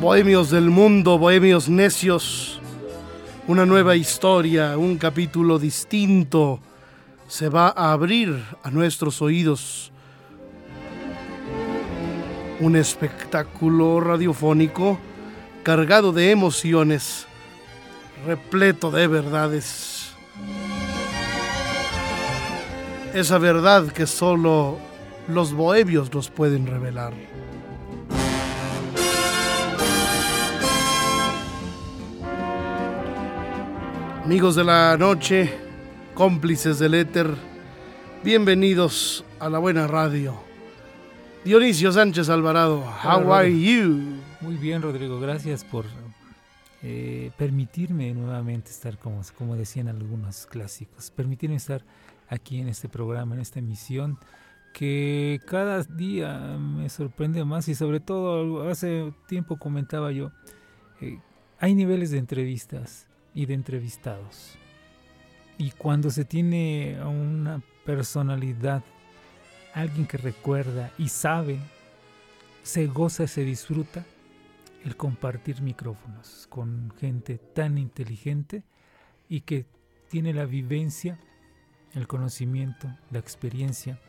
Bohemios 0.00 0.50
del 0.50 0.70
mundo, 0.70 1.18
bohemios 1.18 1.68
necios, 1.68 2.60
una 3.48 3.64
nueva 3.64 3.96
historia, 3.96 4.76
un 4.76 4.98
capítulo 4.98 5.58
distinto 5.58 6.60
se 7.28 7.48
va 7.48 7.68
a 7.68 7.92
abrir 7.92 8.44
a 8.62 8.70
nuestros 8.70 9.22
oídos. 9.22 9.90
Un 12.60 12.76
espectáculo 12.76 14.00
radiofónico 14.00 14.98
cargado 15.62 16.12
de 16.12 16.30
emociones, 16.30 17.26
repleto 18.26 18.90
de 18.90 19.06
verdades. 19.08 20.10
Esa 23.14 23.38
verdad 23.38 23.88
que 23.88 24.06
solo 24.06 24.76
los 25.26 25.52
bohemios 25.52 26.12
nos 26.12 26.30
pueden 26.30 26.66
revelar. 26.66 27.14
Amigos 34.26 34.56
de 34.56 34.64
la 34.64 34.96
noche, 34.98 35.48
cómplices 36.12 36.80
del 36.80 36.94
éter, 36.94 37.32
bienvenidos 38.24 39.24
a 39.38 39.48
la 39.48 39.60
buena 39.60 39.86
radio. 39.86 40.34
Dionisio 41.44 41.92
Sánchez 41.92 42.28
Alvarado, 42.28 42.80
how 43.04 43.32
are 43.32 43.48
you? 43.48 44.18
Muy 44.40 44.56
bien, 44.56 44.82
Rodrigo, 44.82 45.20
gracias 45.20 45.62
por 45.62 45.84
eh, 46.82 47.30
permitirme 47.38 48.12
nuevamente 48.14 48.72
estar, 48.72 48.98
como, 48.98 49.20
como 49.38 49.54
decían 49.54 49.86
algunos 49.86 50.46
clásicos, 50.46 51.12
permitirme 51.12 51.54
estar 51.54 51.84
aquí 52.28 52.58
en 52.58 52.66
este 52.66 52.88
programa, 52.88 53.36
en 53.36 53.42
esta 53.42 53.60
emisión, 53.60 54.18
que 54.74 55.40
cada 55.46 55.84
día 55.84 56.58
me 56.58 56.88
sorprende 56.88 57.44
más 57.44 57.68
y 57.68 57.76
sobre 57.76 58.00
todo 58.00 58.68
hace 58.68 59.14
tiempo 59.28 59.56
comentaba 59.56 60.10
yo, 60.10 60.32
eh, 61.00 61.20
hay 61.60 61.76
niveles 61.76 62.10
de 62.10 62.18
entrevistas 62.18 63.06
y 63.36 63.46
de 63.46 63.54
entrevistados. 63.54 64.58
Y 65.58 65.70
cuando 65.70 66.10
se 66.10 66.24
tiene 66.24 66.98
una 67.04 67.62
personalidad, 67.84 68.82
alguien 69.74 70.06
que 70.06 70.16
recuerda 70.16 70.90
y 70.98 71.08
sabe, 71.10 71.58
se 72.62 72.86
goza, 72.86 73.28
se 73.28 73.44
disfruta 73.44 74.04
el 74.84 74.96
compartir 74.96 75.60
micrófonos 75.60 76.46
con 76.48 76.92
gente 76.98 77.38
tan 77.38 77.76
inteligente 77.76 78.64
y 79.28 79.42
que 79.42 79.66
tiene 80.08 80.32
la 80.32 80.46
vivencia, 80.46 81.18
el 81.92 82.06
conocimiento, 82.06 82.88
la 83.10 83.18
experiencia 83.18 84.00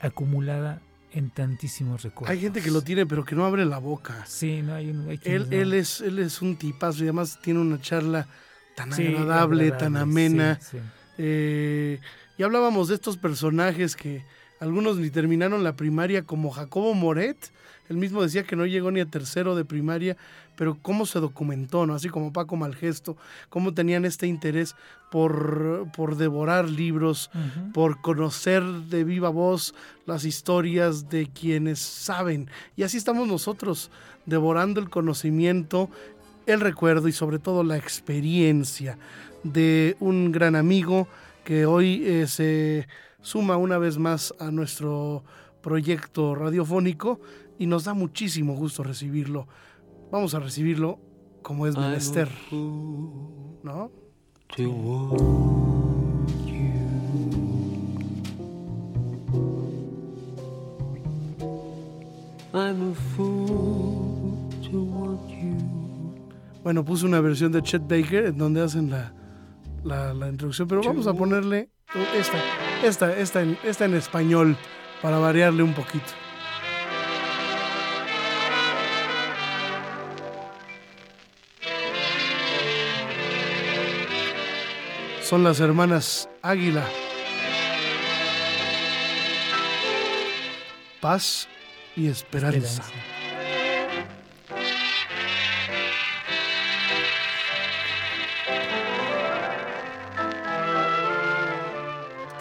acumulada 0.00 0.80
en 1.16 1.30
tantísimos 1.30 2.02
recuerdos. 2.02 2.30
Hay 2.30 2.40
gente 2.40 2.60
que 2.60 2.70
lo 2.70 2.82
tiene, 2.82 3.06
pero 3.06 3.24
que 3.24 3.34
no 3.34 3.46
abre 3.46 3.64
la 3.64 3.78
boca. 3.78 4.22
Sí, 4.26 4.60
no 4.60 4.74
hay, 4.74 4.90
un, 4.90 5.10
él, 5.24 5.48
él, 5.50 5.72
es, 5.72 6.02
él 6.02 6.18
es 6.18 6.42
un 6.42 6.56
tipazo 6.56 7.00
y 7.00 7.02
además 7.04 7.40
tiene 7.40 7.60
una 7.60 7.80
charla 7.80 8.28
tan 8.74 8.92
agradable, 8.92 9.70
tan 9.70 9.96
amena. 9.96 10.60
Eh, 11.16 11.98
y 12.36 12.42
hablábamos 12.42 12.88
de 12.88 12.96
estos 12.96 13.16
personajes 13.16 13.96
que 13.96 14.22
algunos 14.60 14.96
ni 14.96 15.10
terminaron 15.10 15.64
la 15.64 15.76
primaria, 15.76 16.22
como 16.22 16.50
Jacobo 16.50 16.94
Moret. 16.94 17.52
Él 17.88 17.96
mismo 17.98 18.22
decía 18.22 18.42
que 18.42 18.56
no 18.56 18.66
llegó 18.66 18.90
ni 18.90 19.00
a 19.00 19.06
tercero 19.06 19.54
de 19.54 19.64
primaria, 19.64 20.16
pero 20.56 20.76
cómo 20.80 21.06
se 21.06 21.20
documentó, 21.20 21.86
¿no? 21.86 21.94
Así 21.94 22.08
como 22.08 22.32
Paco 22.32 22.56
Malgesto, 22.56 23.16
cómo 23.48 23.74
tenían 23.74 24.04
este 24.04 24.26
interés 24.26 24.74
por, 25.10 25.86
por 25.94 26.16
devorar 26.16 26.68
libros, 26.68 27.30
por 27.72 28.00
conocer 28.00 28.62
de 28.64 29.04
viva 29.04 29.28
voz 29.28 29.74
las 30.06 30.24
historias 30.24 31.08
de 31.08 31.28
quienes 31.28 31.78
saben. 31.78 32.50
Y 32.74 32.82
así 32.82 32.96
estamos 32.96 33.28
nosotros, 33.28 33.90
devorando 34.24 34.80
el 34.80 34.90
conocimiento, 34.90 35.90
el 36.46 36.60
recuerdo 36.60 37.08
y 37.08 37.12
sobre 37.12 37.38
todo 37.38 37.62
la 37.62 37.76
experiencia 37.76 38.98
de 39.44 39.96
un 40.00 40.32
gran 40.32 40.56
amigo 40.56 41.06
que 41.44 41.66
hoy 41.66 42.02
eh, 42.04 42.26
se 42.26 42.88
suma 43.26 43.56
una 43.56 43.76
vez 43.76 43.98
más 43.98 44.32
a 44.38 44.52
nuestro 44.52 45.24
proyecto 45.60 46.36
radiofónico 46.36 47.18
y 47.58 47.66
nos 47.66 47.82
da 47.82 47.92
muchísimo 47.92 48.54
gusto 48.54 48.84
recibirlo. 48.84 49.48
Vamos 50.12 50.32
a 50.36 50.38
recibirlo 50.38 51.00
como 51.42 51.66
es 51.66 51.76
menester, 51.76 52.28
¿no? 53.64 53.90
Bueno, 66.62 66.84
puse 66.84 67.06
una 67.06 67.20
versión 67.20 67.50
de 67.50 67.60
Chet 67.62 67.82
Baker 67.82 68.26
en 68.26 68.38
donde 68.38 68.60
hacen 68.62 68.88
la, 68.88 69.12
la, 69.82 70.14
la 70.14 70.28
introducción, 70.28 70.68
pero 70.68 70.80
vamos 70.84 71.08
a 71.08 71.14
ponerle 71.14 71.70
esta, 72.14 72.38
esta, 72.82 73.16
esta, 73.16 73.42
en, 73.42 73.58
esta 73.62 73.84
en 73.84 73.94
español 73.94 74.56
para 75.02 75.18
variarle 75.18 75.62
un 75.62 75.74
poquito. 75.74 76.12
Son 85.22 85.42
las 85.42 85.58
hermanas 85.58 86.28
Águila. 86.40 86.84
Paz 91.00 91.48
y 91.96 92.08
esperanza. 92.08 92.84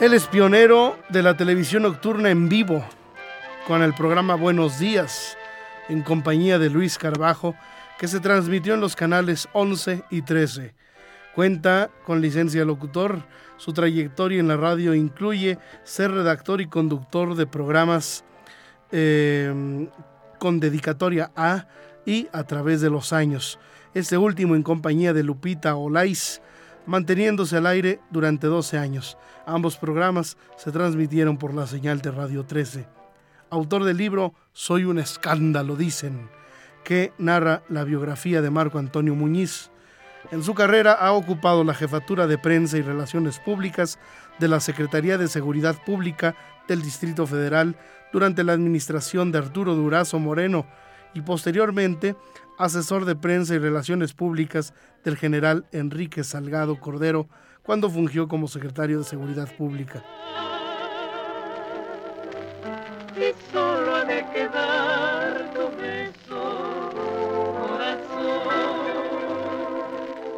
Él 0.01 0.13
es 0.13 0.27
pionero 0.27 0.99
de 1.07 1.23
la 1.23 1.37
televisión 1.37 1.83
nocturna 1.83 2.29
en 2.29 2.49
vivo, 2.49 2.83
con 3.65 3.81
el 3.81 3.93
programa 3.93 4.35
Buenos 4.35 4.77
Días, 4.77 5.37
en 5.87 6.01
compañía 6.01 6.59
de 6.59 6.69
Luis 6.69 6.97
Carbajo, 6.97 7.55
que 7.97 8.09
se 8.09 8.19
transmitió 8.19 8.73
en 8.73 8.81
los 8.81 8.93
canales 8.97 9.47
11 9.53 10.03
y 10.09 10.21
13. 10.21 10.75
Cuenta 11.33 11.89
con 12.03 12.19
licencia 12.19 12.59
de 12.59 12.65
locutor. 12.65 13.23
Su 13.55 13.71
trayectoria 13.71 14.41
en 14.41 14.49
la 14.49 14.57
radio 14.57 14.93
incluye 14.93 15.59
ser 15.85 16.11
redactor 16.11 16.59
y 16.59 16.67
conductor 16.67 17.33
de 17.35 17.47
programas 17.47 18.25
em, 18.91 19.87
con 20.39 20.59
dedicatoria 20.59 21.31
a 21.37 21.67
y 22.05 22.27
a 22.33 22.43
través 22.43 22.81
de 22.81 22.89
los 22.89 23.13
años. 23.13 23.59
Este 23.93 24.17
último 24.17 24.55
en 24.55 24.63
compañía 24.63 25.13
de 25.13 25.23
Lupita 25.23 25.77
Olais, 25.77 26.41
manteniéndose 26.85 27.55
al 27.55 27.67
aire 27.67 28.01
durante 28.11 28.47
12 28.47 28.77
años. 28.77 29.17
Ambos 29.45 29.77
programas 29.77 30.37
se 30.57 30.71
transmitieron 30.71 31.37
por 31.37 31.53
la 31.53 31.67
señal 31.67 32.01
de 32.01 32.09
Radio 32.09 32.45
13. 32.45 32.87
Autor 33.51 33.83
del 33.83 33.97
libro 33.97 34.33
Soy 34.53 34.85
un 34.85 34.97
escándalo, 34.97 35.75
dicen, 35.75 36.29
que 36.83 37.13
narra 37.19 37.61
la 37.69 37.83
biografía 37.83 38.41
de 38.41 38.49
Marco 38.49 38.79
Antonio 38.79 39.13
Muñiz 39.15 39.69
En 40.31 40.43
su 40.43 40.55
carrera 40.55 40.93
ha 40.93 41.11
ocupado 41.11 41.63
la 41.63 41.75
jefatura 41.75 42.25
de 42.25 42.39
prensa 42.39 42.77
y 42.77 42.81
relaciones 42.81 43.37
públicas 43.39 43.99
de 44.39 44.47
la 44.47 44.59
Secretaría 44.59 45.19
de 45.19 45.27
Seguridad 45.27 45.75
Pública 45.85 46.35
del 46.67 46.81
Distrito 46.81 47.27
Federal 47.27 47.75
durante 48.11 48.43
la 48.43 48.53
administración 48.53 49.31
de 49.31 49.37
Arturo 49.37 49.75
Durazo 49.75 50.17
Moreno 50.17 50.65
y 51.13 51.21
posteriormente 51.21 52.15
asesor 52.57 53.05
de 53.05 53.15
prensa 53.15 53.53
y 53.53 53.59
relaciones 53.59 54.13
públicas 54.13 54.73
del 55.03 55.17
general 55.17 55.65
Enrique 55.71 56.23
Salgado 56.23 56.79
Cordero 56.79 57.27
cuando 57.65 57.89
fungió 57.89 58.27
como 58.27 58.47
secretario 58.47 58.99
de 58.99 59.03
Seguridad 59.03 59.49
Pública. 59.57 60.03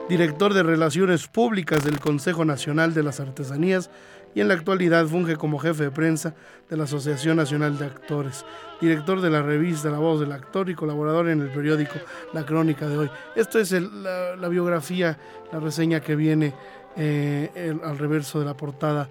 Director 0.10 0.54
de 0.54 0.64
Relaciones 0.64 1.28
Públicas 1.28 1.84
del 1.84 2.00
Consejo 2.00 2.46
Nacional 2.46 2.94
de 2.94 3.04
las 3.04 3.20
Artesanías 3.20 3.90
y 4.34 4.42
en 4.42 4.48
la 4.48 4.54
actualidad 4.54 5.06
funge 5.08 5.36
como 5.36 5.60
jefe 5.60 5.86
de 5.86 5.92
prensa 5.92 6.36
de 6.70 6.78
la 6.78 6.84
Asociación 6.84 7.38
Nacional 7.38 7.78
de 7.78 7.86
Actores, 7.86 8.46
director 8.80 9.20
de 9.20 9.30
la 9.30 9.42
revista 9.42 9.90
La 9.90 9.98
Voz 9.98 10.20
del 10.20 10.32
Actor 10.32 10.70
y 10.70 10.76
colaborador 10.76 11.28
en 11.30 11.42
el 11.42 11.50
periódico 11.50 11.96
La 12.34 12.46
Crónica 12.46 12.88
de 12.88 12.98
Hoy. 12.98 13.10
Esto 13.36 13.60
es 13.60 13.72
la, 13.72 14.48
biografía, 14.48 15.18
la 15.52 15.60
reseña 15.60 16.00
que 16.02 16.16
viene 16.16 16.54
eh, 16.98 17.78
al 17.84 17.98
reverso 17.98 18.40
de 18.40 18.46
la 18.46 18.58
portada 18.58 19.10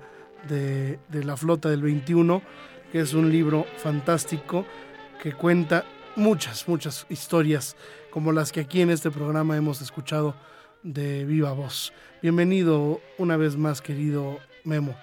de, 0.48 0.98
de 1.08 1.24
La 1.24 1.36
Flota 1.36 1.68
del 1.70 1.82
21 1.82 2.42
que 2.90 3.00
es 3.00 3.14
un 3.14 3.30
libro 3.30 3.66
fantástico 3.78 4.64
que 5.22 5.32
cuenta 5.32 5.84
muchas, 6.14 6.68
muchas 6.68 7.06
historias 7.08 7.76
como 8.10 8.32
las 8.32 8.52
que 8.52 8.60
aquí 8.60 8.80
en 8.80 8.90
este 8.90 9.10
programa 9.10 9.56
hemos 9.56 9.80
escuchado 9.82 10.34
de 10.82 11.24
viva 11.24 11.52
voz. 11.52 11.92
Bienvenido 12.22 13.00
una 13.18 13.36
vez 13.36 13.56
más, 13.56 13.82
querido 13.82 14.38
Memo. 14.64 14.96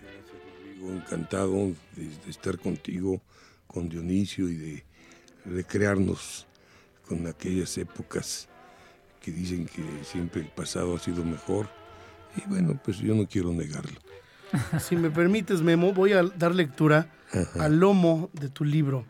Gracias, 0.00 0.26
Rodrigo. 0.28 0.92
Encantado 0.92 1.72
de, 1.96 2.10
estar 2.30 2.58
contigo, 2.58 3.22
con 3.66 3.88
Dionisio 3.88 4.48
y 4.48 4.56
de 4.56 4.84
recrearnos 5.46 6.46
con 7.08 7.26
aquellas 7.26 7.78
épocas 7.78 8.48
que 9.20 9.30
dicen 9.30 9.66
que 9.66 9.82
siempre 10.04 10.42
el 10.42 10.48
pasado 10.48 10.96
ha 10.96 10.98
sido 10.98 11.24
mejor. 11.24 11.68
Y 12.36 12.48
bueno, 12.48 12.78
pues 12.82 12.98
yo 12.98 13.14
no 13.14 13.26
quiero 13.26 13.52
negarlo. 13.52 13.98
Si 14.80 14.94
me 14.96 15.10
permites, 15.10 15.62
Memo, 15.62 15.92
voy 15.92 16.12
a 16.12 16.22
dar 16.22 16.54
lectura 16.54 17.08
al 17.58 17.80
lomo 17.80 18.30
de 18.32 18.48
tu 18.48 18.64
libro, 18.64 19.04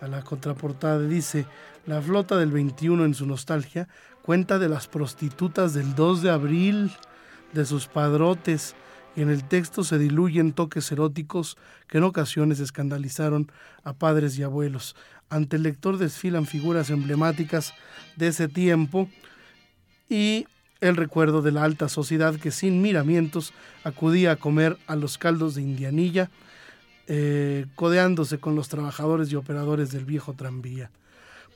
a 0.00 0.08
la 0.08 0.22
contraportada. 0.22 1.00
Dice, 1.00 1.46
la 1.86 2.02
flota 2.02 2.36
del 2.36 2.50
21 2.50 3.04
en 3.04 3.14
su 3.14 3.24
nostalgia 3.24 3.88
cuenta 4.22 4.58
de 4.58 4.68
las 4.68 4.88
prostitutas 4.88 5.72
del 5.72 5.94
2 5.94 6.22
de 6.22 6.30
abril, 6.30 6.90
de 7.52 7.64
sus 7.64 7.86
padrotes, 7.86 8.74
y 9.16 9.22
en 9.22 9.30
el 9.30 9.44
texto 9.44 9.84
se 9.84 9.98
diluyen 9.98 10.52
toques 10.52 10.92
eróticos 10.92 11.56
que 11.88 11.98
en 11.98 12.04
ocasiones 12.04 12.60
escandalizaron 12.60 13.50
a 13.84 13.94
padres 13.94 14.38
y 14.38 14.42
abuelos. 14.42 14.96
Ante 15.30 15.56
el 15.56 15.62
lector 15.62 15.98
desfilan 15.98 16.46
figuras 16.46 16.90
emblemáticas 16.90 17.74
de 18.16 18.28
ese 18.28 18.48
tiempo 18.48 19.08
y 20.08 20.46
el 20.80 20.96
recuerdo 20.96 21.42
de 21.42 21.52
la 21.52 21.64
alta 21.64 21.88
sociedad 21.88 22.36
que 22.36 22.50
sin 22.50 22.80
miramientos 22.80 23.52
acudía 23.84 24.32
a 24.32 24.36
comer 24.36 24.78
a 24.86 24.96
los 24.96 25.18
caldos 25.18 25.54
de 25.54 25.62
Indianilla, 25.62 26.30
eh, 27.08 27.66
codeándose 27.74 28.38
con 28.38 28.54
los 28.54 28.68
trabajadores 28.68 29.32
y 29.32 29.36
operadores 29.36 29.90
del 29.90 30.04
viejo 30.04 30.34
tranvía. 30.34 30.90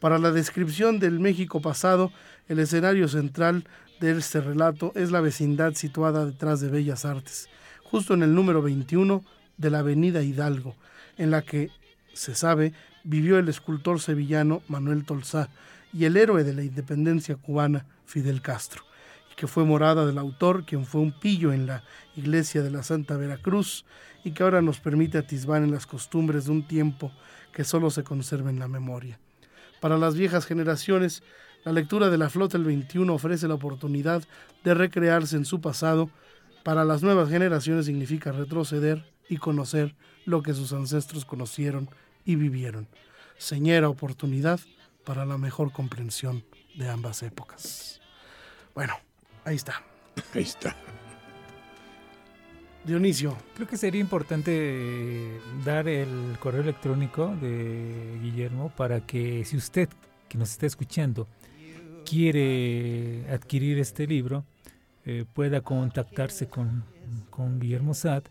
Para 0.00 0.18
la 0.18 0.32
descripción 0.32 0.98
del 0.98 1.20
México 1.20 1.60
pasado, 1.60 2.10
el 2.48 2.58
escenario 2.58 3.06
central 3.06 3.64
de 4.00 4.18
este 4.18 4.40
relato 4.40 4.92
es 4.96 5.12
la 5.12 5.20
vecindad 5.20 5.74
situada 5.74 6.26
detrás 6.26 6.60
de 6.60 6.68
Bellas 6.68 7.04
Artes, 7.04 7.48
justo 7.84 8.14
en 8.14 8.22
el 8.24 8.34
número 8.34 8.62
21 8.62 9.22
de 9.56 9.70
la 9.70 9.80
Avenida 9.80 10.22
Hidalgo, 10.22 10.74
en 11.16 11.30
la 11.30 11.42
que, 11.42 11.70
se 12.14 12.34
sabe, 12.34 12.72
vivió 13.04 13.38
el 13.38 13.48
escultor 13.48 14.00
sevillano 14.00 14.62
Manuel 14.66 15.04
Tolsá 15.04 15.48
y 15.92 16.06
el 16.06 16.16
héroe 16.16 16.42
de 16.42 16.54
la 16.54 16.64
independencia 16.64 17.36
cubana 17.36 17.86
Fidel 18.06 18.42
Castro 18.42 18.82
que 19.42 19.48
fue 19.48 19.64
morada 19.64 20.06
del 20.06 20.18
autor, 20.18 20.64
quien 20.64 20.86
fue 20.86 21.00
un 21.00 21.10
pillo 21.10 21.52
en 21.52 21.66
la 21.66 21.82
iglesia 22.14 22.62
de 22.62 22.70
la 22.70 22.84
Santa 22.84 23.16
Veracruz 23.16 23.84
y 24.22 24.30
que 24.30 24.44
ahora 24.44 24.62
nos 24.62 24.78
permite 24.78 25.18
atisbar 25.18 25.64
en 25.64 25.72
las 25.72 25.84
costumbres 25.84 26.44
de 26.44 26.52
un 26.52 26.62
tiempo 26.62 27.10
que 27.52 27.64
solo 27.64 27.90
se 27.90 28.04
conserva 28.04 28.50
en 28.50 28.60
la 28.60 28.68
memoria. 28.68 29.18
Para 29.80 29.98
las 29.98 30.14
viejas 30.14 30.46
generaciones, 30.46 31.24
la 31.64 31.72
lectura 31.72 32.08
de 32.08 32.18
la 32.18 32.30
Flota 32.30 32.56
del 32.56 32.68
21 32.68 33.12
ofrece 33.12 33.48
la 33.48 33.54
oportunidad 33.54 34.22
de 34.62 34.74
recrearse 34.74 35.34
en 35.34 35.44
su 35.44 35.60
pasado. 35.60 36.08
Para 36.62 36.84
las 36.84 37.02
nuevas 37.02 37.28
generaciones 37.28 37.86
significa 37.86 38.30
retroceder 38.30 39.04
y 39.28 39.38
conocer 39.38 39.96
lo 40.24 40.44
que 40.44 40.54
sus 40.54 40.72
ancestros 40.72 41.24
conocieron 41.24 41.90
y 42.24 42.36
vivieron. 42.36 42.86
Señera 43.38 43.88
oportunidad 43.88 44.60
para 45.04 45.26
la 45.26 45.36
mejor 45.36 45.72
comprensión 45.72 46.44
de 46.76 46.88
ambas 46.88 47.24
épocas. 47.24 48.00
Bueno, 48.72 48.94
Ahí 49.44 49.56
está. 49.56 49.82
Ahí 50.34 50.42
está. 50.42 50.76
Dionisio. 52.84 53.36
Creo 53.54 53.68
que 53.68 53.76
sería 53.76 54.00
importante 54.00 54.50
eh, 54.54 55.40
dar 55.64 55.88
el 55.88 56.36
correo 56.40 56.62
electrónico 56.62 57.34
de 57.40 58.18
Guillermo 58.20 58.72
para 58.76 59.00
que 59.00 59.44
si 59.44 59.56
usted 59.56 59.88
que 60.28 60.38
nos 60.38 60.50
está 60.50 60.66
escuchando 60.66 61.28
quiere 62.04 63.24
adquirir 63.30 63.78
este 63.78 64.06
libro, 64.06 64.44
eh, 65.04 65.24
pueda 65.32 65.60
contactarse 65.60 66.48
con, 66.48 66.84
con 67.30 67.60
Guillermo 67.60 67.94
Sad 67.94 68.24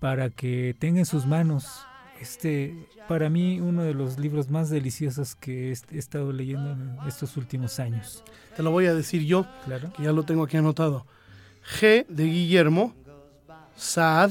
para 0.00 0.30
que 0.30 0.74
tenga 0.78 0.98
en 0.98 1.06
sus 1.06 1.26
manos 1.26 1.86
este, 2.22 2.86
para 3.08 3.28
mí, 3.28 3.60
uno 3.60 3.82
de 3.82 3.94
los 3.94 4.18
libros 4.18 4.48
más 4.48 4.70
deliciosos 4.70 5.34
que 5.34 5.70
he, 5.70 5.98
estado 5.98 6.32
leyendo 6.32 6.70
en 6.70 6.96
estos 7.06 7.36
últimos 7.36 7.80
años. 7.80 8.22
Te 8.56 8.62
lo 8.62 8.70
voy 8.70 8.86
a 8.86 8.94
decir 8.94 9.22
yo, 9.24 9.46
claro. 9.64 9.92
que 9.92 10.04
ya 10.04 10.12
lo 10.12 10.22
tengo 10.22 10.44
aquí 10.44 10.56
anotado. 10.56 11.04
G 11.80 12.06
de 12.06 12.24
Guillermo, 12.24 12.94
Saad 13.76 14.30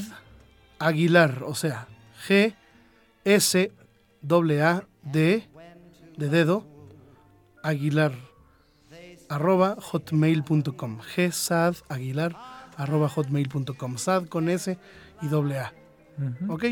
Aguilar, 0.78 1.44
o 1.44 1.54
sea, 1.54 1.86
G 2.26 2.54
S 3.24 3.70
A 4.60 4.82
D 5.02 5.48
de 6.16 6.28
dedo 6.28 6.66
Aguilar 7.62 8.12
arroba 9.28 9.76
hotmail.com 9.80 10.98
G 11.14 11.30
Saad 11.30 11.76
Aguilar 11.88 12.36
arroba 12.76 13.08
hotmail.com 13.08 13.96
Sad 13.98 14.26
con 14.26 14.48
S 14.48 14.78
y 15.20 15.28
doble 15.28 15.58
A. 15.58 15.72
¿Ok? 16.48 16.64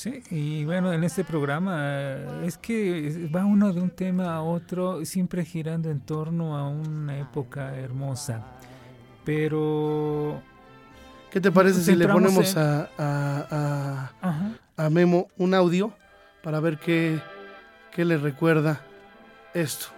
Sí, 0.00 0.22
y 0.30 0.64
bueno, 0.64 0.94
en 0.94 1.04
este 1.04 1.24
programa 1.24 1.76
eh, 2.00 2.46
es 2.46 2.56
que 2.56 3.28
va 3.36 3.44
uno 3.44 3.70
de 3.70 3.82
un 3.82 3.90
tema 3.90 4.34
a 4.34 4.40
otro, 4.40 5.04
siempre 5.04 5.44
girando 5.44 5.90
en 5.90 6.00
torno 6.00 6.56
a 6.56 6.66
una 6.66 7.18
época 7.18 7.76
hermosa. 7.76 8.42
Pero... 9.26 10.40
¿Qué 11.30 11.38
te 11.38 11.52
parece 11.52 11.82
si 11.82 11.94
le 11.96 12.08
ponemos 12.08 12.56
a, 12.56 12.88
a, 12.96 14.10
a, 14.74 14.88
Memo 14.88 15.28
un 15.36 15.52
audio 15.52 15.92
para 16.42 16.60
ver 16.60 16.78
qué, 16.78 17.20
qué 17.92 18.06
le 18.06 18.16
recuerda 18.16 18.80
esto? 19.52 19.88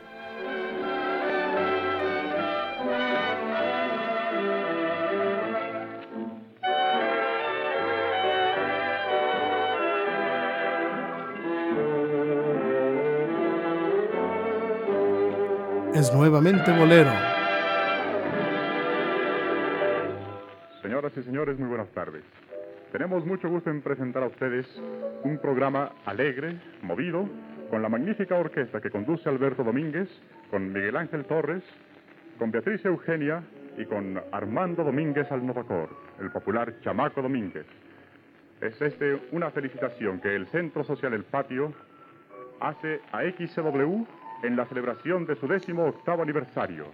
Nuevamente 16.11 16.73
bolero. 16.73 17.13
Señoras 20.83 21.13
y 21.17 21.23
señores, 21.23 21.59
muy 21.59 21.69
buenas 21.69 21.89
tardes. 21.91 22.25
Tenemos 22.91 23.25
mucho 23.25 23.49
gusto 23.49 23.71
en 23.71 23.83
presentar 23.83 24.25
a 24.25 24.27
ustedes 24.27 24.67
un 25.23 25.39
programa 25.39 25.93
alegre, 26.05 26.59
movido, 26.83 27.29
con 27.71 27.83
la 27.83 27.89
magnífica 27.89 28.35
orquesta 28.35 28.81
que 28.81 28.91
conduce 28.91 29.29
Alberto 29.29 29.63
Domínguez, 29.63 30.09
con 30.51 30.73
Miguel 30.73 30.97
Ángel 30.97 31.25
Torres, 31.25 31.63
con 32.39 32.51
Beatriz 32.51 32.85
Eugenia 32.85 33.43
y 33.79 33.85
con 33.85 34.21
Armando 34.33 34.83
Domínguez 34.83 35.31
al 35.31 35.47
Novacor, 35.47 35.89
el 36.21 36.31
popular 36.31 36.81
Chamaco 36.81 37.23
Domínguez. 37.23 37.67
Es 38.61 38.81
este 38.83 39.21
una 39.31 39.51
felicitación 39.51 40.21
que 40.21 40.35
el 40.35 40.47
Centro 40.49 40.85
Social 40.85 41.15
El 41.15 41.25
Patio 41.25 41.73
hace 42.61 43.01
a 43.13 43.23
XCW 43.23 44.05
en 44.43 44.57
la 44.57 44.67
celebración 44.67 45.27
de 45.27 45.37
su 45.37 45.47
décimo 45.47 45.87
octavo 45.87 46.23
aniversario. 46.23 46.87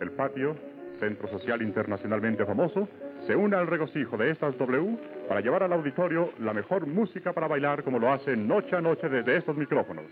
El 0.00 0.10
patio, 0.12 0.56
centro 1.00 1.28
social 1.28 1.62
internacionalmente 1.62 2.44
famoso, 2.44 2.88
se 3.26 3.34
une 3.34 3.56
al 3.56 3.66
regocijo 3.66 4.16
de 4.16 4.30
estas 4.30 4.56
W 4.58 4.98
para 5.28 5.40
llevar 5.40 5.62
al 5.62 5.72
auditorio 5.72 6.30
la 6.40 6.52
mejor 6.52 6.86
música 6.86 7.32
para 7.32 7.48
bailar 7.48 7.82
como 7.82 7.98
lo 7.98 8.12
hace 8.12 8.36
noche 8.36 8.76
a 8.76 8.80
noche 8.80 9.08
desde 9.08 9.36
estos 9.36 9.56
micrófonos. 9.56 10.06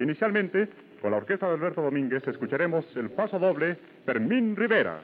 Inicialmente, 0.00 0.68
Con 1.00 1.12
la 1.12 1.16
orquesta 1.16 1.46
de 1.46 1.54
Alberto 1.54 1.80
Domínguez 1.80 2.26
escucharemos 2.28 2.84
el 2.94 3.08
paso 3.10 3.38
doble 3.38 3.78
Fermín 4.04 4.54
Rivera. 4.54 5.00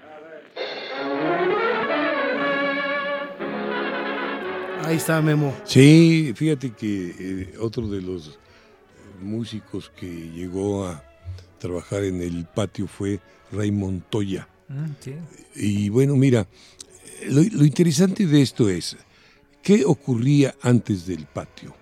Ahí 4.84 4.96
está 4.96 5.22
Memo. 5.22 5.54
Sí, 5.64 6.34
fíjate 6.36 6.72
que 6.72 7.10
eh, 7.18 7.54
otro 7.60 7.88
de 7.88 8.02
los 8.02 8.38
músicos 9.20 9.90
que 9.90 10.06
llegó 10.06 10.86
a 10.86 11.02
trabajar 11.58 12.04
en 12.04 12.22
el 12.22 12.46
patio 12.46 12.86
fue 12.86 13.20
Ray 13.52 13.70
Montoya. 13.70 14.48
Mm, 14.68 14.90
y 15.54 15.88
bueno, 15.88 16.16
mira, 16.16 16.46
lo, 17.28 17.42
interesante 17.64 18.26
de 18.26 18.42
esto 18.42 18.68
es, 18.68 18.96
¿qué 19.62 19.84
ocurría 19.84 20.54
antes 20.62 21.06
del 21.06 21.26
patio? 21.26 21.74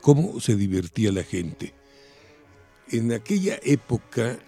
¿Cómo 0.00 0.40
se 0.40 0.56
divertía 0.56 1.12
la 1.12 1.24
gente? 1.24 1.74
En 2.90 3.12
aquella 3.12 3.58
época, 3.62 4.38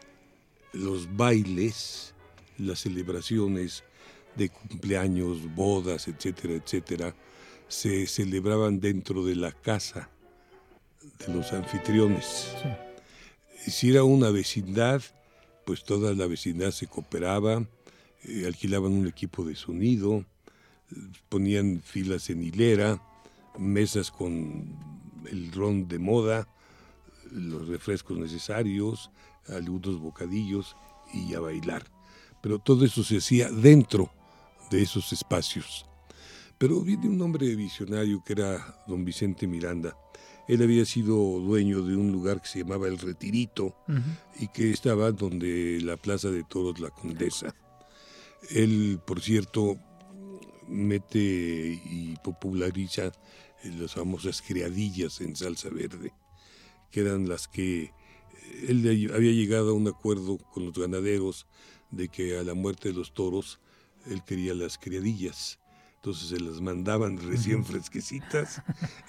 los 0.73 1.17
bailes, 1.17 2.15
las 2.59 2.81
celebraciones 2.81 3.83
de 4.37 4.49
cumpleaños, 4.49 5.53
bodas, 5.55 6.07
etcétera, 6.07 6.55
etcétera, 6.55 7.15
se 7.67 8.07
celebraban 8.07 8.81
dentro 8.81 9.25
de 9.25 9.35
la 9.35 9.53
casa 9.53 10.09
de 11.19 11.35
los 11.35 11.53
anfitriones. 11.53 12.55
Si 13.67 13.91
era 13.91 14.05
una 14.05 14.31
vecindad, 14.31 15.03
pues 15.65 15.85
toda 15.85 16.15
la 16.15 16.27
vecindad 16.27 16.71
se 16.71 16.87
cooperaba, 16.87 17.67
eh, 18.25 18.45
alquilaban 18.47 18.93
un 18.93 19.07
equipo 19.07 19.45
de 19.45 19.55
sonido, 19.55 20.25
ponían 21.29 21.81
filas 21.85 22.31
en 22.31 22.43
hilera, 22.43 23.03
mesas 23.59 24.11
con 24.11 24.77
el 25.31 25.53
ron 25.53 25.89
de 25.89 25.99
moda, 25.99 26.49
los 27.31 27.69
refrescos 27.69 28.19
necesarios, 28.19 29.11
algunos 29.49 30.01
bocadillos 30.01 30.77
y 31.13 31.35
a 31.35 31.41
bailar. 31.41 31.85
Pero 32.41 32.59
todo 32.59 32.85
eso 32.85 33.03
se 33.03 33.19
hacía 33.19 33.51
dentro 33.51 34.11
de 34.71 34.83
esos 34.83 35.13
espacios. 35.13 35.87
Pero 36.57 36.81
viene 36.81 37.09
un 37.09 37.21
hombre 37.21 37.55
visionario 37.55 38.23
que 38.25 38.33
era 38.35 38.83
don 38.87 39.05
Vicente 39.05 39.47
Miranda. 39.47 39.97
Él 40.49 40.63
había 40.63 40.87
sido 40.87 41.15
dueño 41.41 41.83
de 41.83 41.95
un 41.95 42.11
lugar 42.11 42.41
que 42.41 42.49
se 42.49 42.61
llamaba 42.61 42.89
El 42.89 42.99
Retirito 42.99 43.77
y 44.41 44.49
que 44.49 44.71
estaba 44.71 45.13
donde 45.13 45.79
la 45.83 45.99
Plaza 45.99 46.31
de 46.31 46.43
Toros 46.43 46.81
La 46.81 46.91
Condesa. 46.91 47.55
Él, 48.51 48.99
por 49.07 49.21
cierto, 49.21 49.79
mete 50.67 51.19
y 51.19 52.17
populariza 52.25 53.13
las 53.79 53.93
famosas 53.95 54.41
criadillas 54.41 55.21
en 55.21 55.37
salsa 55.37 55.69
verde, 55.69 56.13
que 56.91 57.01
eran 57.01 57.29
las 57.29 57.47
que 57.47 57.93
él 58.67 59.11
había 59.15 59.33
llegado 59.33 59.71
a 59.71 59.75
un 59.75 59.89
acuerdo 59.89 60.39
con 60.39 60.65
los 60.65 60.79
ganaderos 60.79 61.47
de 61.91 62.09
que 62.09 62.39
a 62.39 62.43
la 62.43 62.55
muerte 62.55 62.89
de 62.89 62.95
los 62.95 63.13
toros 63.13 63.61
él 64.07 64.23
quería 64.25 64.55
las 64.55 64.79
criadillas 64.79 65.59
entonces 65.99 66.29
se 66.29 66.39
las 66.39 66.61
mandaban 66.61 67.19
recién 67.19 67.65
fresquecitas, 67.65 68.63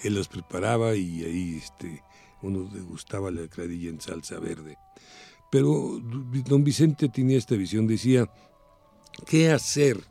él 0.03 0.15
las 0.15 0.27
preparaba 0.27 0.95
y 0.95 1.23
ahí 1.23 1.55
este, 1.57 2.03
uno 2.41 2.63
degustaba 2.63 3.29
la 3.29 3.47
cradilla 3.47 3.89
en 3.89 4.01
salsa 4.01 4.39
verde. 4.39 4.75
Pero 5.51 5.99
don 6.01 6.63
Vicente 6.63 7.07
tenía 7.07 7.37
esta 7.37 7.55
visión, 7.55 7.85
decía, 7.85 8.27
¿qué 9.27 9.51
hacer 9.51 10.03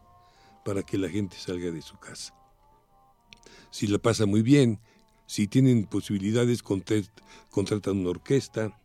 para 0.64 0.84
que 0.84 0.98
la 0.98 1.08
gente 1.08 1.36
salga 1.36 1.72
de 1.72 1.82
su 1.82 1.98
casa? 1.98 2.32
Si 3.70 3.88
la 3.88 3.98
pasa 3.98 4.24
muy 4.26 4.42
bien, 4.42 4.78
si 5.26 5.48
tienen 5.48 5.84
posibilidades, 5.84 6.62
contratan 6.62 7.98
una 7.98 8.10
orquesta, 8.10 8.80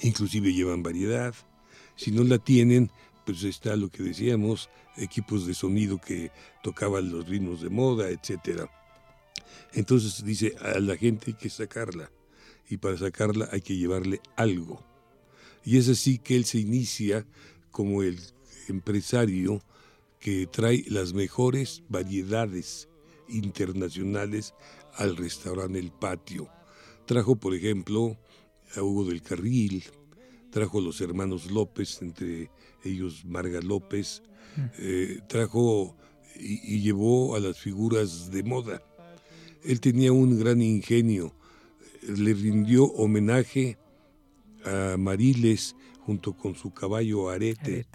inclusive 0.00 0.54
llevan 0.54 0.82
variedad, 0.82 1.34
si 1.96 2.12
no 2.12 2.24
la 2.24 2.38
tienen, 2.38 2.90
pues 3.24 3.42
está 3.44 3.76
lo 3.76 3.88
que 3.88 4.02
decíamos, 4.02 4.68
equipos 4.96 5.46
de 5.46 5.54
sonido 5.54 5.98
que 5.98 6.30
tocaban 6.62 7.10
los 7.10 7.26
ritmos 7.28 7.62
de 7.62 7.70
moda, 7.70 8.10
etcétera. 8.10 8.70
Entonces 9.72 10.24
dice, 10.24 10.54
a 10.60 10.78
la 10.78 10.96
gente 10.96 11.26
hay 11.28 11.34
que 11.34 11.50
sacarla 11.50 12.10
y 12.68 12.76
para 12.76 12.96
sacarla 12.96 13.48
hay 13.52 13.60
que 13.60 13.76
llevarle 13.76 14.20
algo. 14.36 14.82
Y 15.64 15.78
es 15.78 15.88
así 15.88 16.18
que 16.18 16.36
él 16.36 16.44
se 16.44 16.58
inicia 16.58 17.26
como 17.70 18.02
el 18.02 18.20
empresario 18.68 19.62
que 20.20 20.46
trae 20.46 20.84
las 20.88 21.12
mejores 21.12 21.82
variedades 21.88 22.88
internacionales 23.28 24.54
al 24.94 25.16
restaurante 25.16 25.78
El 25.78 25.90
Patio. 25.90 26.48
Trajo, 27.06 27.36
por 27.36 27.54
ejemplo, 27.54 28.16
a 28.76 28.82
Hugo 28.82 29.04
del 29.04 29.22
Carril, 29.22 29.84
trajo 30.50 30.78
a 30.78 30.82
los 30.82 31.00
hermanos 31.00 31.50
López, 31.50 32.00
entre 32.00 32.50
ellos 32.84 33.24
Marga 33.24 33.60
López, 33.60 34.22
eh, 34.78 35.20
trajo 35.28 35.96
y, 36.36 36.80
llevó 36.80 37.36
a 37.36 37.40
las 37.40 37.58
figuras 37.58 38.30
de 38.30 38.42
moda. 38.42 38.82
Él 39.62 39.80
tenía 39.80 40.12
un 40.12 40.38
gran 40.38 40.60
ingenio, 40.62 41.34
le 42.02 42.34
rindió 42.34 42.84
homenaje 42.84 43.78
a 44.64 44.96
Mariles 44.98 45.74
junto 46.00 46.36
con 46.36 46.54
su 46.54 46.72
caballo 46.72 47.30
Arete, 47.30 47.86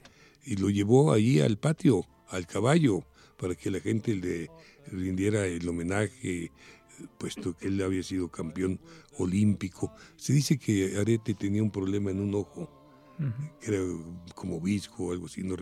y 0.45 0.55
lo 0.55 0.69
llevó 0.69 1.13
ahí 1.13 1.39
al 1.39 1.57
patio, 1.57 2.05
al 2.29 2.47
caballo, 2.47 3.03
para 3.37 3.55
que 3.55 3.69
la 3.69 3.79
gente 3.79 4.15
le 4.15 4.49
rindiera 4.91 5.45
el 5.45 5.67
homenaje, 5.67 6.51
puesto 7.17 7.55
que 7.55 7.67
él 7.67 7.81
había 7.83 8.01
sido 8.03 8.29
campeón 8.29 8.79
olímpico. 9.17 9.93
Se 10.17 10.33
dice 10.33 10.57
que 10.57 10.97
Arete 10.97 11.35
tenía 11.35 11.61
un 11.61 11.71
problema 11.71 12.09
en 12.09 12.19
un 12.19 12.33
ojo 12.33 12.78
como 14.35 14.61
visco 14.61 15.05
o 15.05 15.11
algo 15.11 15.25
así, 15.25 15.43
no, 15.43 15.55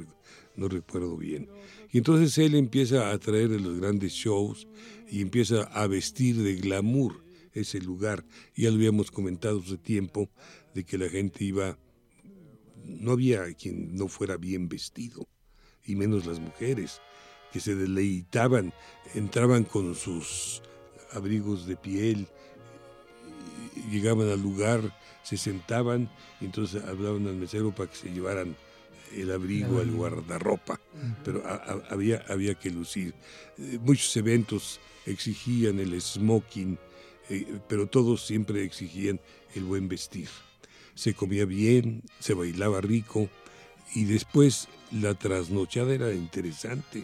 no 0.55 0.67
recuerdo 0.67 1.17
bien. 1.17 1.49
Y 1.91 1.97
entonces 1.97 2.37
él 2.37 2.55
empieza 2.55 3.11
a 3.11 3.17
traer 3.17 3.49
los 3.49 3.79
grandes 3.79 4.13
shows 4.13 4.67
y 5.09 5.21
empieza 5.21 5.63
a 5.63 5.87
vestir 5.87 6.37
de 6.37 6.55
glamour 6.55 7.23
ese 7.53 7.79
lugar. 7.79 8.25
Ya 8.55 8.69
lo 8.69 8.75
habíamos 8.75 9.11
comentado 9.11 9.59
hace 9.59 9.77
tiempo 9.77 10.29
de 10.73 10.83
que 10.83 10.97
la 10.97 11.09
gente 11.09 11.43
iba, 11.43 11.77
no 12.83 13.11
había 13.11 13.51
quien 13.53 13.95
no 13.95 14.07
fuera 14.07 14.37
bien 14.37 14.69
vestido, 14.69 15.27
y 15.85 15.95
menos 15.95 16.25
las 16.25 16.39
mujeres, 16.39 17.01
que 17.51 17.59
se 17.59 17.75
deleitaban, 17.75 18.73
entraban 19.15 19.63
con 19.63 19.95
sus 19.95 20.61
abrigos 21.13 21.65
de 21.65 21.77
piel, 21.77 22.27
llegaban 23.89 24.29
al 24.29 24.41
lugar 24.41 24.93
se 25.27 25.35
sentaban 25.35 26.09
y 26.39 26.45
entonces 26.45 26.81
hablaban 26.85 27.27
al 27.27 27.35
mesero 27.35 27.75
para 27.75 27.89
que 27.89 27.97
se 27.97 28.09
llevaran 28.13 28.55
el 29.13 29.29
abrigo, 29.29 29.81
el 29.81 29.91
guardarropa, 29.91 30.79
pero 31.25 31.43
había, 31.89 32.23
había 32.29 32.55
que 32.55 32.71
lucir. 32.71 33.13
Eh, 33.57 33.77
muchos 33.81 34.15
eventos 34.15 34.79
exigían 35.05 35.79
el 35.79 35.99
smoking, 35.99 36.79
eh, 37.29 37.59
pero 37.67 37.87
todos 37.87 38.25
siempre 38.25 38.63
exigían 38.63 39.19
el 39.53 39.65
buen 39.65 39.89
vestir. 39.89 40.29
Se 40.95 41.13
comía 41.13 41.43
bien, 41.43 42.03
se 42.19 42.33
bailaba 42.33 42.79
rico 42.79 43.29
y 43.95 44.05
después 44.05 44.69
la 44.93 45.13
trasnochada 45.13 45.93
era 45.93 46.13
interesante, 46.13 47.03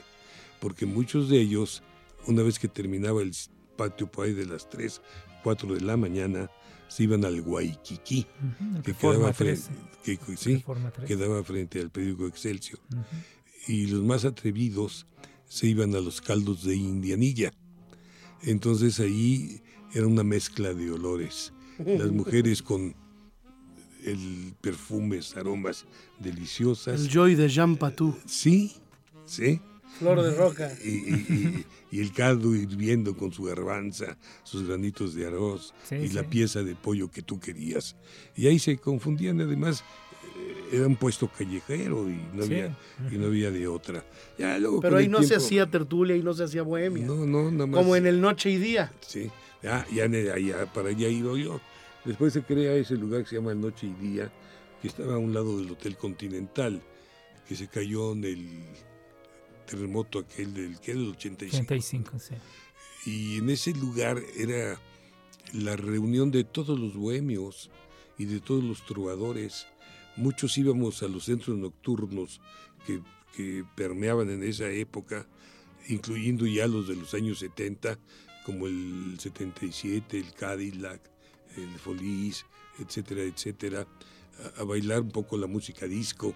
porque 0.61 0.85
muchos 0.85 1.27
de 1.27 1.41
ellos, 1.41 1.83
una 2.25 2.41
vez 2.41 2.57
que 2.57 2.69
terminaba 2.69 3.21
el 3.21 3.33
patio 3.75 4.09
por 4.09 4.27
ahí 4.27 4.33
de 4.33 4.45
las 4.45 4.69
3, 4.69 5.01
4 5.43 5.73
de 5.73 5.81
la 5.81 5.97
mañana, 5.97 6.49
se 6.93 7.05
iban 7.05 7.25
al 7.25 7.41
Guayquiquí, 7.41 8.27
que, 8.83 8.93
quedaba 8.93 9.33
frente, 9.33 9.63
que, 10.03 10.19
quedaba 11.07 11.43
frente 11.43 11.81
al 11.81 11.89
periódico 11.89 12.27
Excelsior. 12.27 12.79
Y 13.67 13.87
los 13.87 14.03
más 14.03 14.25
atrevidos 14.25 15.07
se 15.47 15.65
iban 15.65 15.95
a 15.95 15.99
los 15.99 16.21
caldos 16.21 16.63
de 16.63 16.75
Indianilla. 16.75 17.51
Entonces 18.43 18.99
ahí 18.99 19.63
era 19.95 20.05
una 20.05 20.23
mezcla 20.23 20.75
de 20.75 20.91
olores. 20.91 21.51
Las 21.83 22.11
mujeres 22.11 22.61
con 22.61 22.95
el 24.03 24.53
perfumes, 24.61 25.35
aromas 25.35 25.85
deliciosas. 26.19 27.01
El 27.01 27.09
joy 27.09 27.33
de 27.33 27.49
Jean 27.49 27.75
Patou. 27.75 28.15
Sí, 28.27 28.73
sí. 29.25 29.59
Flor 29.99 30.21
de 30.23 30.35
roca. 30.35 30.71
Y, 30.83 31.65
el 31.99 32.11
caldo 32.11 32.55
hirviendo 32.55 33.15
con 33.15 33.31
su 33.31 33.43
garbanza, 33.43 34.17
sus 34.43 34.67
granitos 34.67 35.13
de 35.13 35.27
arroz 35.27 35.73
y 35.91 36.09
la 36.09 36.23
pieza 36.23 36.63
de 36.63 36.75
pollo 36.75 37.11
que 37.11 37.21
tú 37.21 37.39
querías. 37.39 37.95
Y 38.35 38.47
ahí 38.47 38.57
se 38.57 38.77
confundían, 38.77 39.39
además, 39.41 39.83
eh, 40.35 40.77
era 40.77 40.87
un 40.87 40.95
puesto 40.95 41.27
callejero 41.27 42.09
y 42.09 42.19
no, 42.33 42.43
había, 42.43 42.75
y 43.11 43.17
no 43.17 43.27
había 43.27 43.51
de 43.51 43.67
otra. 43.67 44.03
Ya, 44.39 44.57
Pero 44.81 44.97
ahí 44.97 45.07
no 45.07 45.21
se 45.21 45.35
hacía 45.35 45.69
tertulia 45.69 46.15
y 46.15 46.23
no 46.23 46.33
se 46.33 46.45
hacía 46.45 46.63
bohemia. 46.63 47.05
No, 47.05 47.27
no, 47.27 47.51
nada 47.51 47.67
más. 47.67 47.79
Como 47.79 47.95
en 47.95 48.07
el 48.07 48.19
Noche 48.19 48.49
y 48.49 48.57
Día. 48.57 48.91
Sí, 49.01 49.29
ya, 49.61 49.85
ya, 49.91 50.73
para 50.73 50.89
allá 50.89 51.07
he 51.07 51.11
ido 51.11 51.37
yo. 51.37 51.61
Después 52.05 52.33
se 52.33 52.41
crea 52.41 52.73
ese 52.73 52.95
lugar 52.95 53.23
que 53.23 53.29
se 53.29 53.35
llama 53.35 53.53
Noche 53.53 53.87
y 53.87 53.93
Día, 53.93 54.31
que 54.81 54.87
estaba 54.87 55.13
a 55.13 55.17
un 55.17 55.33
lado 55.33 55.57
del 55.57 55.71
Hotel 55.71 55.95
Continental, 55.95 56.81
que 57.47 57.55
se 57.55 57.67
cayó 57.67 58.11
en 58.13 58.23
el 58.25 58.49
terremoto 59.65 60.19
aquel 60.19 60.53
del, 60.53 60.79
que 60.79 60.93
del 60.93 61.09
85. 61.09 61.63
85, 61.63 62.19
sí. 62.19 62.35
Y 63.05 63.37
en 63.37 63.49
ese 63.49 63.73
lugar 63.73 64.21
era 64.37 64.79
la 65.53 65.75
reunión 65.75 66.31
de 66.31 66.43
todos 66.43 66.79
los 66.79 66.95
bohemios 66.95 67.69
y 68.17 68.25
de 68.25 68.39
todos 68.39 68.63
los 68.63 68.85
trovadores. 68.85 69.67
Muchos 70.15 70.57
íbamos 70.57 71.03
a 71.03 71.07
los 71.07 71.25
centros 71.25 71.57
nocturnos 71.57 72.39
que, 72.85 73.01
que 73.35 73.65
permeaban 73.75 74.29
en 74.29 74.43
esa 74.43 74.69
época, 74.69 75.27
incluyendo 75.87 76.45
ya 76.45 76.67
los 76.67 76.87
de 76.87 76.95
los 76.95 77.13
años 77.13 77.39
70, 77.39 77.99
como 78.45 78.67
el 78.67 79.15
77, 79.19 80.17
el 80.17 80.33
Cadillac, 80.33 81.01
el 81.57 81.79
Folies, 81.79 82.45
etcétera, 82.79 83.23
etcétera, 83.23 83.87
a, 84.57 84.63
bailar 84.63 85.01
un 85.01 85.11
poco 85.11 85.37
la 85.37 85.47
música 85.47 85.87
disco, 85.87 86.33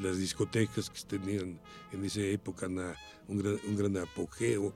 las 0.00 0.18
discotecas 0.18 0.90
que 0.90 1.00
tenían 1.06 1.58
en 1.92 2.04
esa 2.04 2.20
época 2.20 2.66
un, 2.66 3.38
gran, 3.38 3.58
un 3.66 3.76
gran 3.76 3.96
apogeo. 3.98 4.74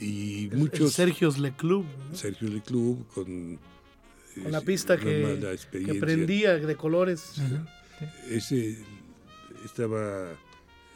Y 0.00 0.48
muchos. 0.54 0.94
Sergio's 0.94 1.38
Le 1.38 1.54
Club. 1.54 1.84
Sergio 2.12 2.48
Le 2.48 2.62
Club 2.62 3.06
con. 3.08 3.58
Con 4.42 4.52
la 4.52 4.62
pista 4.62 4.96
que, 4.96 5.58
que, 5.70 5.94
prendía 5.94 6.56
de 6.56 6.76
colores. 6.76 7.34
Ese 8.30 8.78
estaba 9.64 10.32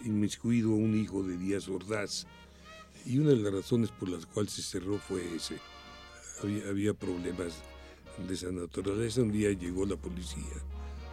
inmiscuido 0.04 0.71
un 0.71 0.97
hijo 0.97 1.23
de 1.23 1.37
Díaz 1.37 1.68
Ordaz. 1.68 2.26
Y 3.04 3.18
una 3.18 3.30
de 3.30 3.37
las 3.37 3.52
razones 3.52 3.90
por 3.90 4.09
las 4.09 4.25
cuales 4.26 4.52
se 4.52 4.62
cerró 4.62 4.99
fue 4.99 5.23
ese. 5.37 5.59
Había, 6.42 6.68
había 6.68 6.95
problemas 6.95 7.62
de 8.26 8.35
esa 8.35 8.50
naturaleza. 8.50 9.21
Un 9.21 9.33
día 9.33 9.52
llegó 9.52 9.85
la 9.85 9.97
policía, 9.97 10.42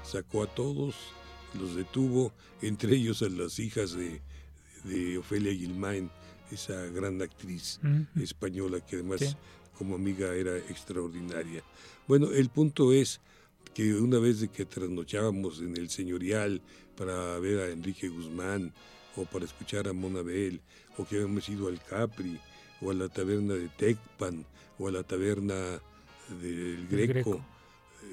sacó 0.03 0.43
a 0.43 0.47
todos, 0.47 0.95
los 1.59 1.75
detuvo, 1.75 2.33
entre 2.61 2.95
ellos 2.95 3.21
a 3.21 3.29
las 3.29 3.59
hijas 3.59 3.93
de, 3.93 4.21
de 4.83 5.17
Ofelia 5.17 5.53
Gilmain, 5.53 6.09
esa 6.51 6.85
gran 6.87 7.21
actriz 7.21 7.79
española 8.19 8.79
que 8.85 8.97
además 8.97 9.35
como 9.77 9.95
amiga 9.95 10.33
era 10.35 10.57
extraordinaria. 10.57 11.63
Bueno, 12.07 12.31
el 12.31 12.49
punto 12.49 12.93
es 12.93 13.19
que 13.73 13.95
una 13.95 14.19
vez 14.19 14.39
de 14.39 14.49
que 14.49 14.65
trasnochábamos 14.65 15.59
en 15.59 15.75
el 15.77 15.89
señorial 15.89 16.61
para 16.95 17.39
ver 17.39 17.59
a 17.59 17.69
Enrique 17.71 18.07
Guzmán 18.07 18.71
o 19.15 19.25
para 19.25 19.45
escuchar 19.45 19.87
a 19.87 19.93
Monabel 19.93 20.61
o 20.97 21.05
que 21.05 21.15
habíamos 21.15 21.47
ido 21.49 21.67
al 21.67 21.81
Capri 21.83 22.39
o 22.81 22.91
a 22.91 22.93
la 22.93 23.09
taberna 23.09 23.55
de 23.55 23.69
Tecpan 23.69 24.45
o 24.77 24.87
a 24.87 24.91
la 24.91 25.03
taberna 25.03 25.81
del 26.41 26.87
Greco, 26.87 27.43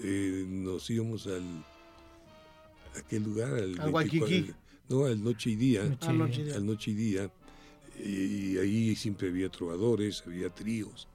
eh, 0.03 0.45
nos 0.49 0.89
íbamos 0.89 1.27
al 1.27 1.65
aquel 2.99 3.25
lugar 3.25 3.55
al, 3.55 3.77
no 4.91 5.05
al 5.07 5.23
noche 5.23 5.51
y 5.51 5.57
día, 5.57 5.83
al 6.03 6.67
noche 6.67 6.91
y 6.91 6.95
día. 6.95 7.31
Y, 8.05 8.59
ahí 8.59 8.97
siempre 8.97 9.29
había 9.29 9.49
trovadores, 9.49 10.23
había 10.27 10.51
tríos. 10.51 11.09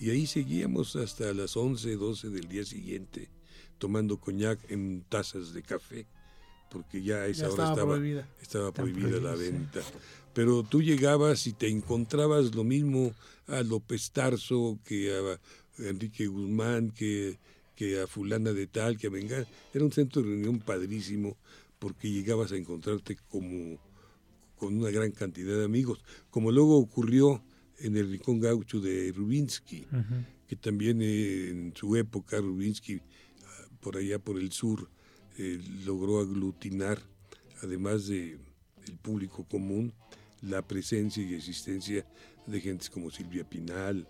Y 0.00 0.10
ahí 0.10 0.26
seguíamos 0.26 0.96
hasta 0.96 1.32
las 1.34 1.56
11, 1.56 1.96
12 1.96 2.30
del 2.30 2.48
día 2.48 2.64
siguiente, 2.64 3.28
tomando 3.78 4.18
coñac 4.18 4.58
en 4.70 5.04
tazas 5.08 5.52
de 5.52 5.62
café, 5.62 6.06
porque 6.70 7.02
ya 7.02 7.16
a 7.16 7.26
esa 7.26 7.50
hora 7.50 7.70
estaba, 7.70 7.94
prohibida, 7.94 8.28
estaba 8.40 8.72
prohibida 8.72 9.20
la 9.20 9.34
venta. 9.34 9.80
Pero 10.32 10.62
tú 10.62 10.82
llegabas 10.82 11.46
y 11.46 11.52
te 11.52 11.68
encontrabas 11.68 12.54
lo 12.54 12.62
mismo 12.62 13.12
a 13.48 13.62
López 13.62 14.12
Tarso, 14.12 14.78
que 14.84 15.12
a 15.12 15.40
Enrique 15.82 16.28
Guzmán, 16.28 16.90
que, 16.90 17.38
que 17.78 18.00
a 18.00 18.08
fulana 18.08 18.52
de 18.52 18.66
tal, 18.66 18.98
que 18.98 19.06
a 19.06 19.10
Venga. 19.10 19.46
Era 19.72 19.84
un 19.84 19.92
centro 19.92 20.20
de 20.20 20.30
reunión 20.30 20.58
padrísimo, 20.58 21.36
porque 21.78 22.10
llegabas 22.10 22.50
a 22.50 22.56
encontrarte 22.56 23.16
como 23.28 23.78
con 24.56 24.76
una 24.76 24.90
gran 24.90 25.12
cantidad 25.12 25.56
de 25.56 25.64
amigos, 25.64 26.02
como 26.28 26.50
luego 26.50 26.76
ocurrió 26.76 27.40
en 27.78 27.96
el 27.96 28.10
Rincón 28.10 28.40
Gaucho 28.40 28.80
de 28.80 29.12
Rubinsky, 29.12 29.86
que 30.48 30.56
también 30.56 31.00
eh, 31.00 31.50
en 31.50 31.72
su 31.76 31.94
época 31.94 32.38
Rubinsky, 32.38 32.96
ah, 32.96 33.68
por 33.80 33.96
allá 33.96 34.18
por 34.18 34.40
el 34.40 34.50
sur, 34.50 34.90
eh, 35.38 35.60
logró 35.86 36.18
aglutinar, 36.18 36.98
además 37.62 38.08
de 38.08 38.38
el 38.88 38.96
público 39.00 39.44
común, 39.44 39.92
la 40.42 40.66
presencia 40.66 41.22
y 41.22 41.34
existencia 41.34 42.04
de 42.44 42.60
gentes 42.60 42.90
como 42.90 43.12
Silvia 43.12 43.48
Pinal, 43.48 44.08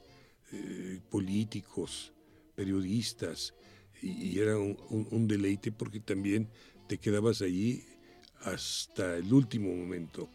eh, 0.52 1.00
políticos, 1.10 2.14
periodistas, 2.58 3.54
y, 4.02 4.38
era 4.38 4.58
un, 4.58 4.76
un, 4.90 5.28
deleite 5.28 5.72
porque 5.72 6.00
también 6.00 6.48
te 6.86 6.98
quedabas 6.98 7.42
allí 7.42 7.84
hasta 8.42 9.16
el 9.16 9.32
último 9.32 9.74
momento. 9.74 10.28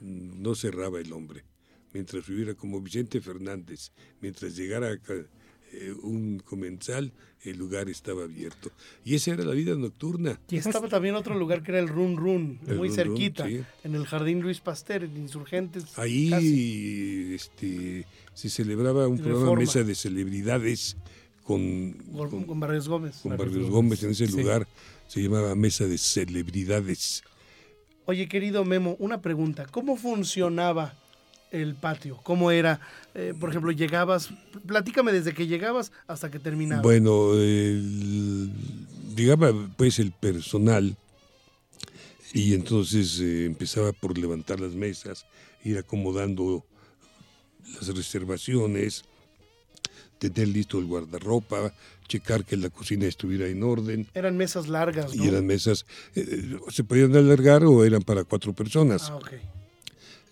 No 0.00 0.54
cerraba 0.54 1.00
el 1.00 1.12
hombre. 1.12 1.44
Mientras 1.92 2.26
viviera 2.26 2.54
como 2.54 2.80
Vicente 2.80 3.20
Fernández, 3.20 3.92
mientras 4.20 4.54
llegara 4.54 4.92
eh, 4.92 5.92
un 6.02 6.38
comensal, 6.38 7.12
el 7.42 7.56
lugar 7.56 7.88
estaba 7.88 8.24
abierto. 8.24 8.70
Y 9.04 9.14
esa 9.14 9.32
era 9.32 9.44
la 9.44 9.54
vida 9.54 9.74
nocturna. 9.74 10.38
Y 10.50 10.56
estaba 10.56 10.88
también 10.88 11.14
otro 11.14 11.34
lugar 11.34 11.62
que 11.62 11.72
era 11.72 11.80
el 11.80 11.88
Run 11.88 12.16
Run, 12.16 12.60
muy 12.76 12.90
cerquita, 12.90 13.48
en 13.48 13.94
el 13.94 14.06
Jardín 14.06 14.40
Luis 14.40 14.60
Pasteur, 14.60 15.04
en 15.04 15.16
Insurgentes. 15.16 15.98
Ahí 15.98 17.34
este, 17.34 18.06
se 18.34 18.50
celebraba 18.50 19.08
un 19.08 19.18
programa 19.18 19.54
Mesa 19.54 19.82
de 19.82 19.94
Celebridades 19.94 20.96
con, 21.48 21.94
con, 22.46 22.60
Barrios 22.60 22.90
Gómez. 22.90 23.20
Con 23.22 23.34
Barrios, 23.34 23.70
Gómez, 23.70 24.02
en 24.02 24.10
ese 24.10 24.26
lugar 24.28 24.68
se 25.06 25.22
llamaba 25.22 25.54
Mesa 25.54 25.86
de 25.86 25.96
Celebridades. 25.96 27.22
Oye, 28.04 28.28
querido 28.28 28.66
Memo, 28.66 28.96
una 28.98 29.22
pregunta. 29.22 29.64
¿Cómo 29.64 29.96
funcionaba 29.96 30.94
el 31.50 31.74
patio? 31.74 32.18
¿Cómo 32.22 32.50
era? 32.50 32.82
Eh, 33.14 33.32
por 33.40 33.48
ejemplo, 33.48 33.70
llegabas, 33.70 34.28
platícame 34.66 35.10
desde 35.10 35.32
que 35.32 35.46
llegabas 35.46 35.90
hasta 36.06 36.30
que 36.30 36.38
terminaba. 36.38 36.82
Bueno, 36.82 37.32
llegaba 39.16 39.50
pues 39.78 40.00
el 40.00 40.12
personal 40.12 40.98
y 42.34 42.52
entonces 42.52 43.18
eh, 43.20 43.46
empezaba 43.46 43.92
por 43.92 44.18
levantar 44.18 44.60
las 44.60 44.74
mesas, 44.74 45.24
ir 45.64 45.78
acomodando 45.78 46.62
las 47.80 47.88
reservaciones, 47.88 49.06
tener 50.18 50.48
listo 50.48 50.78
el 50.78 50.86
guardarropa, 50.86 51.72
checar 52.06 52.44
que 52.44 52.56
la 52.56 52.70
cocina 52.70 53.06
estuviera 53.06 53.46
en 53.46 53.62
orden. 53.62 54.06
Eran 54.14 54.36
mesas 54.36 54.68
largas, 54.68 55.14
¿no? 55.14 55.24
Y 55.24 55.28
eran 55.28 55.46
mesas, 55.46 55.86
eh, 56.14 56.58
se 56.70 56.84
podían 56.84 57.14
alargar 57.16 57.64
o 57.64 57.84
eran 57.84 58.02
para 58.02 58.24
cuatro 58.24 58.52
personas. 58.52 59.10
Ah, 59.10 59.16
ok. 59.16 59.32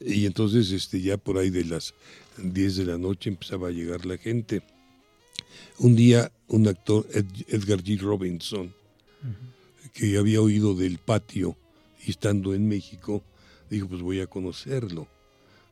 Y 0.00 0.26
entonces 0.26 0.70
este, 0.72 1.00
ya 1.00 1.16
por 1.16 1.38
ahí 1.38 1.50
de 1.50 1.64
las 1.64 1.94
10 2.38 2.76
de 2.76 2.84
la 2.84 2.98
noche 2.98 3.30
empezaba 3.30 3.68
a 3.68 3.70
llegar 3.70 4.04
la 4.04 4.18
gente. 4.18 4.62
Un 5.78 5.96
día 5.96 6.30
un 6.48 6.68
actor, 6.68 7.06
Edgar 7.12 7.82
G. 7.82 7.98
Robinson, 7.98 8.72
que 9.92 10.16
había 10.18 10.40
oído 10.40 10.74
del 10.74 10.98
patio 10.98 11.56
y 12.04 12.10
estando 12.10 12.54
en 12.54 12.68
México, 12.68 13.22
dijo, 13.70 13.88
pues 13.88 14.02
voy 14.02 14.20
a 14.20 14.26
conocerlo. 14.26 15.08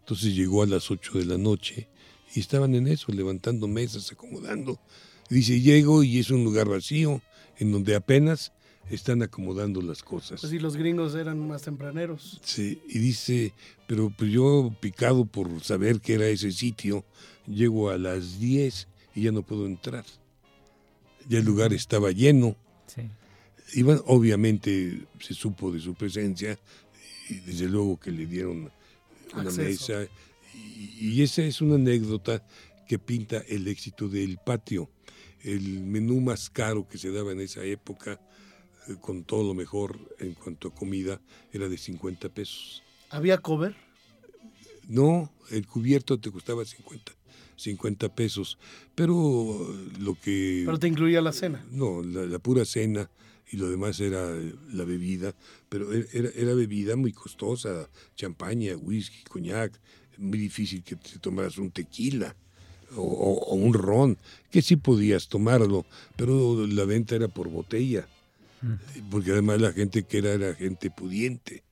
Entonces 0.00 0.34
llegó 0.34 0.62
a 0.62 0.66
las 0.66 0.90
8 0.90 1.18
de 1.18 1.24
la 1.26 1.38
noche 1.38 1.88
y 2.34 2.40
estaban 2.40 2.74
en 2.74 2.88
eso, 2.88 3.12
levantando 3.12 3.68
mesas, 3.68 4.10
acomodando. 4.10 4.80
Dice, 5.30 5.60
llego 5.60 6.02
y 6.02 6.18
es 6.18 6.30
un 6.30 6.44
lugar 6.44 6.68
vacío, 6.68 7.22
en 7.58 7.72
donde 7.72 7.94
apenas 7.94 8.52
están 8.90 9.22
acomodando 9.22 9.80
las 9.80 10.02
cosas. 10.02 10.40
Pues 10.40 10.50
sí, 10.50 10.58
los 10.58 10.76
gringos 10.76 11.14
eran 11.14 11.46
más 11.46 11.62
tempraneros. 11.62 12.40
Sí, 12.44 12.82
y 12.88 12.98
dice, 12.98 13.54
pero 13.86 14.10
pues 14.10 14.30
yo 14.30 14.74
picado 14.80 15.24
por 15.24 15.62
saber 15.62 16.00
que 16.00 16.14
era 16.14 16.26
ese 16.26 16.52
sitio, 16.52 17.04
llego 17.46 17.90
a 17.90 17.98
las 17.98 18.38
10 18.40 18.88
y 19.14 19.22
ya 19.22 19.32
no 19.32 19.42
puedo 19.42 19.66
entrar. 19.66 20.04
Ya 21.28 21.38
el 21.38 21.44
lugar 21.44 21.72
estaba 21.72 22.10
lleno. 22.10 22.56
Sí. 22.86 23.02
Y 23.74 23.82
bueno, 23.82 24.02
obviamente 24.06 25.06
se 25.20 25.34
supo 25.34 25.72
de 25.72 25.80
su 25.80 25.94
presencia 25.94 26.58
y 27.30 27.34
desde 27.40 27.68
luego 27.68 27.98
que 27.98 28.10
le 28.10 28.26
dieron 28.26 28.70
una 29.34 29.50
mesa 29.50 30.06
y, 30.54 31.22
esa 31.22 31.42
es 31.42 31.60
una 31.60 31.74
anécdota 31.76 32.42
que 32.86 32.98
pinta 32.98 33.38
el 33.48 33.68
éxito 33.68 34.08
del 34.08 34.38
patio. 34.38 34.90
El 35.42 35.80
menú 35.80 36.20
más 36.20 36.48
caro 36.48 36.88
que 36.88 36.98
se 36.98 37.10
daba 37.10 37.32
en 37.32 37.40
esa 37.40 37.62
época, 37.64 38.20
eh, 38.88 38.96
con 39.00 39.24
todo 39.24 39.42
lo 39.42 39.54
mejor 39.54 39.98
en 40.18 40.34
cuanto 40.34 40.68
a 40.68 40.74
comida, 40.74 41.20
era 41.52 41.68
de 41.68 41.76
50 41.76 42.28
pesos. 42.30 42.82
¿Había 43.10 43.38
cover? 43.38 43.76
No, 44.88 45.32
el 45.50 45.66
cubierto 45.66 46.18
te 46.18 46.30
costaba 46.30 46.64
50, 46.64 47.12
50 47.56 48.14
pesos. 48.14 48.58
Pero 48.94 49.74
lo 50.00 50.14
que... 50.14 50.62
Pero 50.64 50.78
te 50.78 50.88
incluía 50.88 51.20
la 51.20 51.32
cena. 51.32 51.64
No, 51.70 52.02
la, 52.02 52.38
pura 52.38 52.64
cena 52.64 53.10
y 53.50 53.56
lo 53.56 53.70
demás 53.70 54.00
era 54.00 54.34
la 54.72 54.84
bebida, 54.84 55.34
pero 55.68 55.92
e, 55.92 56.06
era, 56.12 56.30
era 56.34 56.54
bebida 56.54 56.96
muy 56.96 57.12
costosa, 57.12 57.88
champaña, 58.16 58.76
whisky, 58.76 59.22
coñac, 59.24 59.78
muy 60.18 60.38
difícil 60.38 60.82
que 60.82 60.96
te 60.96 61.18
tomaras 61.18 61.58
un 61.58 61.70
tequila 61.70 62.34
o, 62.96 63.54
un 63.54 63.74
ron, 63.74 64.18
que 64.50 64.62
sí 64.62 64.76
podías 64.76 65.28
tomarlo, 65.28 65.84
pero 66.16 66.66
la 66.66 66.84
venta 66.84 67.16
era 67.16 67.28
por 67.28 67.48
botella, 67.48 68.06
mm. 68.62 69.10
porque 69.10 69.32
además 69.32 69.60
la 69.60 69.72
gente 69.72 70.04
que 70.04 70.18
era 70.18 70.32
era 70.32 70.54
gente 70.54 70.90
pudiente 70.90 71.62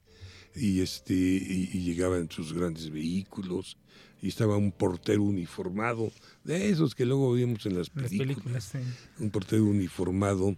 y 0.54 0.80
este 0.80 1.14
y, 1.14 1.66
llegaban 1.82 2.30
sus 2.30 2.52
grandes 2.52 2.90
vehículos 2.90 3.76
y 4.20 4.28
estaba 4.28 4.56
un 4.56 4.72
portero 4.72 5.22
uniformado 5.22 6.12
de 6.44 6.70
esos 6.70 6.94
que 6.94 7.06
luego 7.06 7.32
vimos 7.32 7.66
en 7.66 7.78
las 7.78 7.90
películas, 7.90 8.72
un 9.18 9.30
portero 9.30 9.64
uniformado 9.64 10.56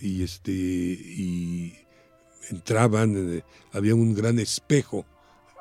y 0.00 0.22
este 0.22 0.52
y 0.52 1.74
entraban, 2.50 3.36
eh, 3.36 3.42
había 3.72 3.94
un 3.94 4.14
gran 4.14 4.38
espejo 4.38 5.06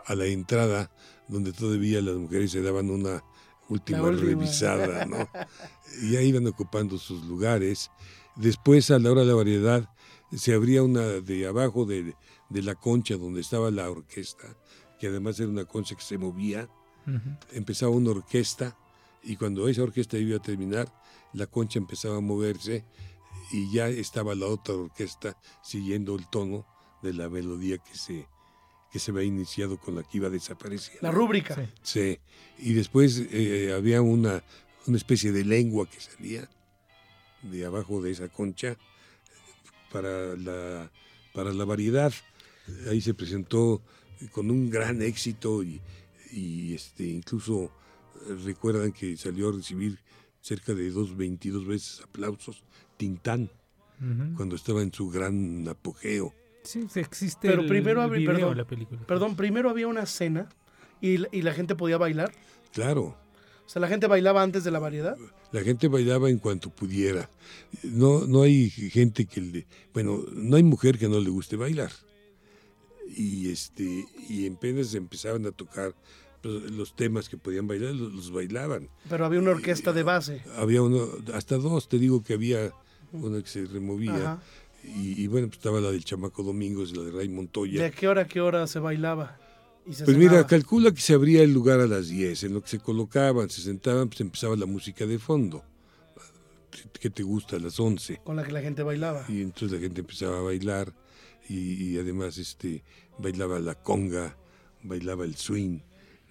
a 0.05 0.15
la 0.15 0.25
entrada 0.25 0.91
donde 1.27 1.53
todavía 1.53 2.01
las 2.01 2.15
mujeres 2.15 2.51
se 2.51 2.61
daban 2.61 2.89
una 2.89 3.23
última, 3.69 4.11
revisada, 4.11 5.05
¿no? 5.05 5.27
y 6.03 6.15
ahí 6.15 6.27
iban 6.27 6.47
ocupando 6.47 6.97
sus 6.97 7.23
lugares. 7.25 7.91
Después, 8.35 8.91
a 8.91 8.99
la 8.99 9.11
hora 9.11 9.21
de 9.21 9.27
la 9.27 9.35
variedad, 9.35 9.89
se 10.35 10.53
abría 10.53 10.83
una 10.83 11.01
de 11.01 11.47
abajo 11.47 11.85
de, 11.85 12.15
la 12.49 12.75
concha 12.75 13.15
donde 13.15 13.41
estaba 13.41 13.71
la 13.71 13.89
orquesta, 13.89 14.55
que 14.99 15.07
además 15.07 15.39
era 15.39 15.49
una 15.49 15.65
concha 15.65 15.95
que 15.95 16.01
se 16.01 16.17
movía. 16.17 16.69
Empezaba 17.51 17.91
una 17.91 18.11
orquesta 18.11 18.77
y 19.23 19.35
cuando 19.35 19.67
esa 19.67 19.83
orquesta 19.83 20.17
iba 20.17 20.37
a 20.37 20.41
terminar, 20.41 20.91
la 21.33 21.47
concha 21.47 21.79
empezaba 21.79 22.17
a 22.17 22.21
moverse 22.21 22.85
y 23.51 23.71
ya 23.71 23.87
estaba 23.87 24.35
la 24.35 24.47
otra 24.47 24.75
orquesta 24.75 25.37
siguiendo 25.61 26.15
el 26.15 26.29
tono 26.29 26.65
de 27.01 27.13
la 27.13 27.29
melodía 27.29 27.77
que 27.77 27.95
se, 27.95 28.27
que 28.93 28.99
se 28.99 29.09
había 29.09 29.23
iniciado 29.23 29.77
con 29.77 29.95
la 29.95 30.03
que 30.03 30.19
iba 30.19 30.27
a 30.27 30.29
desaparecer. 30.29 30.99
La 31.01 31.09
rúbrica. 31.09 31.67
Sí. 31.81 32.19
Y 32.59 32.73
después 32.73 33.23
eh, 33.31 33.73
había 33.75 34.03
una, 34.03 34.43
una 34.85 34.97
especie 34.97 35.31
de 35.31 35.43
lengua 35.43 35.89
que 35.89 35.99
salía 35.99 36.47
de 37.41 37.65
abajo 37.65 38.03
de 38.03 38.11
esa 38.11 38.29
concha 38.29 38.77
para 39.91 40.35
la, 40.35 40.91
para 41.33 41.51
la 41.51 41.65
variedad. 41.65 42.13
Ahí 42.87 43.01
se 43.01 43.15
presentó 43.15 43.81
con 44.31 44.51
un 44.51 44.69
gran 44.69 45.01
éxito 45.01 45.63
y, 45.63 45.81
y 46.31 46.75
este, 46.75 47.05
incluso 47.05 47.71
recuerdan 48.45 48.91
que 48.91 49.17
salió 49.17 49.49
a 49.49 49.53
recibir 49.53 49.97
cerca 50.39 50.75
de 50.75 50.91
dos, 50.91 51.17
22 51.17 51.65
veces 51.65 52.01
aplausos 52.01 52.63
Tintán, 52.97 53.49
cuando 54.35 54.55
estaba 54.55 54.83
en 54.83 54.93
su 54.93 55.09
gran 55.09 55.67
apogeo. 55.67 56.31
Sí, 56.63 56.87
existe 56.95 57.47
Pero 57.49 57.67
primero 57.67 58.01
había, 58.01 58.25
perdón, 58.25 58.57
la 58.57 58.65
película. 58.65 59.01
Perdón, 59.05 59.35
primero 59.35 59.69
había 59.69 59.87
una 59.87 60.05
cena 60.05 60.49
y, 61.01 61.25
y 61.35 61.41
la 61.41 61.53
gente 61.53 61.75
podía 61.75 61.97
bailar. 61.97 62.31
Claro. 62.71 63.17
O 63.65 63.69
sea, 63.69 63.81
la 63.81 63.87
gente 63.87 64.07
bailaba 64.07 64.41
antes 64.41 64.63
de 64.63 64.71
la 64.71 64.79
variedad. 64.79 65.17
La 65.51 65.61
gente 65.61 65.87
bailaba 65.87 66.29
en 66.29 66.37
cuanto 66.37 66.69
pudiera. 66.69 67.29
No, 67.83 68.25
no 68.25 68.41
hay 68.41 68.69
gente 68.69 69.25
que 69.25 69.41
le, 69.41 69.67
bueno, 69.93 70.23
no 70.33 70.57
hay 70.57 70.63
mujer 70.63 70.97
que 70.97 71.07
no 71.07 71.19
le 71.19 71.29
guste 71.29 71.55
bailar. 71.55 71.91
Y 73.15 73.49
este, 73.49 74.05
y 74.27 74.45
en 74.45 74.55
penas 74.55 74.93
empezaban 74.95 75.45
a 75.45 75.51
tocar 75.51 75.93
los 76.43 76.95
temas 76.95 77.29
que 77.29 77.37
podían 77.37 77.67
bailar, 77.67 77.93
los, 77.93 78.31
bailaban. 78.31 78.89
Pero 79.09 79.25
había 79.25 79.39
una 79.39 79.51
orquesta 79.51 79.93
de 79.93 80.03
base. 80.03 80.41
Había 80.57 80.81
uno, 80.81 81.07
hasta 81.33 81.57
dos, 81.57 81.87
te 81.87 81.99
digo 81.99 82.21
que 82.23 82.33
había 82.33 82.73
una 83.13 83.41
que 83.41 83.47
se 83.47 83.65
removía. 83.65 84.39
Y, 84.83 85.27
bueno, 85.27 85.47
pues 85.47 85.57
estaba 85.57 85.79
la 85.79 85.91
del 85.91 86.03
Chamaco 86.03 86.43
Domingos, 86.43 86.95
la 86.95 87.03
de 87.03 87.11
Ray 87.11 87.29
Montoya. 87.29 87.81
¿De 87.81 87.91
qué 87.91 88.07
hora 88.07 88.23
a 88.23 88.27
qué 88.27 88.41
hora 88.41 88.67
se 88.67 88.79
bailaba? 88.79 89.39
pues 89.85 90.17
mira, 90.17 90.45
calcula 90.47 90.93
que 90.93 91.01
se 91.01 91.13
abría 91.13 91.43
el 91.43 91.53
lugar 91.53 91.79
a 91.79 91.87
las 91.87 92.07
10, 92.07 92.43
en 92.43 92.53
lo 92.53 92.61
que 92.61 92.69
se 92.69 92.79
colocaban, 92.79 93.49
se 93.49 93.61
sentaban, 93.61 94.07
pues 94.07 94.21
empezaba 94.21 94.55
la 94.55 94.65
música 94.65 95.05
de 95.05 95.19
fondo. 95.19 95.63
¿Qué 96.99 97.09
te 97.09 97.23
gusta? 97.23 97.57
A 97.57 97.59
las 97.59 97.79
11. 97.79 98.21
Con 98.23 98.35
la 98.35 98.43
que 98.43 98.51
la 98.51 98.61
gente 98.61 98.83
bailaba. 98.83 99.25
Y 99.27 99.41
entonces 99.41 99.77
la 99.77 99.83
gente 99.83 100.01
empezaba 100.01 100.39
a 100.39 100.41
bailar 100.41 100.93
y, 101.49 101.97
además 101.97 102.37
este 102.37 102.83
bailaba 103.17 103.59
la 103.59 103.75
conga, 103.75 104.37
bailaba 104.81 105.25
el 105.25 105.35
swing, 105.35 105.79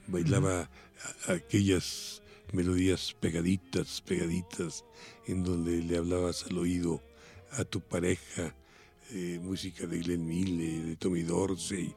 bailaba 0.09 0.71
aquellas 1.29 2.23
melodías 2.53 3.15
pegaditas, 3.21 4.01
pegaditas, 4.01 4.85
en 5.27 5.45
donde 5.45 5.83
le 5.83 5.97
hablabas 5.97 6.47
al 6.47 6.59
oído 6.59 7.03
a 7.53 7.65
tu 7.65 7.81
pareja, 7.81 8.55
eh, 9.11 9.39
música 9.43 9.87
de 9.87 9.99
Glenn 9.99 10.27
Mille, 10.27 10.85
de 10.85 10.97
Tommy 10.97 11.23
Dorsey, 11.23 11.95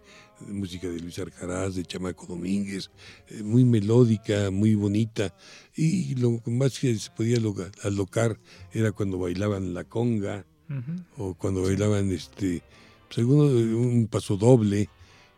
música 0.47 0.87
de 0.87 0.99
Luis 0.99 1.17
Arcaraz, 1.19 1.75
de 1.75 1.85
Chamaco 1.85 2.25
Domínguez, 2.25 2.91
eh, 3.29 3.41
muy 3.41 3.63
melódica, 3.63 4.51
muy 4.51 4.75
bonita. 4.75 5.33
Y 5.75 6.15
lo 6.15 6.41
más 6.45 6.79
que 6.79 6.95
se 6.95 7.09
podía 7.11 7.37
alocar 7.83 8.37
era 8.73 8.91
cuando 8.91 9.17
bailaban 9.17 9.73
la 9.73 9.83
conga 9.83 10.45
o 11.15 11.35
cuando 11.35 11.61
bailaban 11.61 12.11
este, 12.11 12.63
pues, 13.13 13.25
un 13.25 14.07
paso 14.11 14.35
doble, 14.35 14.89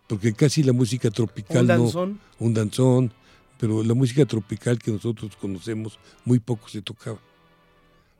porque 0.07 0.33
casi 0.33 0.63
la 0.63 0.73
música 0.73 1.11
tropical 1.11 1.61
¿Un 1.61 1.67
danzón? 1.67 2.19
un 2.39 2.53
danzón, 2.53 3.13
pero 3.59 3.83
la 3.83 3.93
música 3.93 4.25
tropical 4.25 4.79
que 4.79 4.91
nosotros 4.91 5.35
conocemos 5.35 5.99
muy 6.23 6.39
poco 6.39 6.69
se 6.69 6.81
tocaba, 6.81 7.19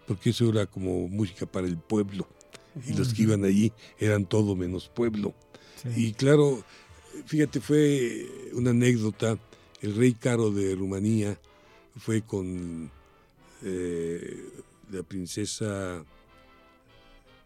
porque 0.08 0.30
eso 0.30 0.50
era 0.50 0.66
como 0.66 1.08
música 1.10 1.46
para 1.46 1.68
el 1.68 1.78
pueblo 1.78 2.28
y 2.86 2.94
los 2.94 3.14
que 3.14 3.24
iban 3.24 3.44
allí 3.44 3.74
eran 4.00 4.26
todo 4.26 4.56
menos 4.56 4.90
pueblo. 4.90 5.36
Y 5.96 6.14
claro, 6.14 6.64
fíjate, 7.26 7.60
fue 7.60 8.26
una 8.54 8.72
anécdota, 8.72 9.38
el 9.82 9.96
rey 9.96 10.14
Caro 10.14 10.50
de 10.52 10.76
Rumanía 10.76 11.40
fue 11.98 12.22
con 12.22 12.90
eh, 13.64 14.50
la 14.92 15.04
princesa, 15.04 16.04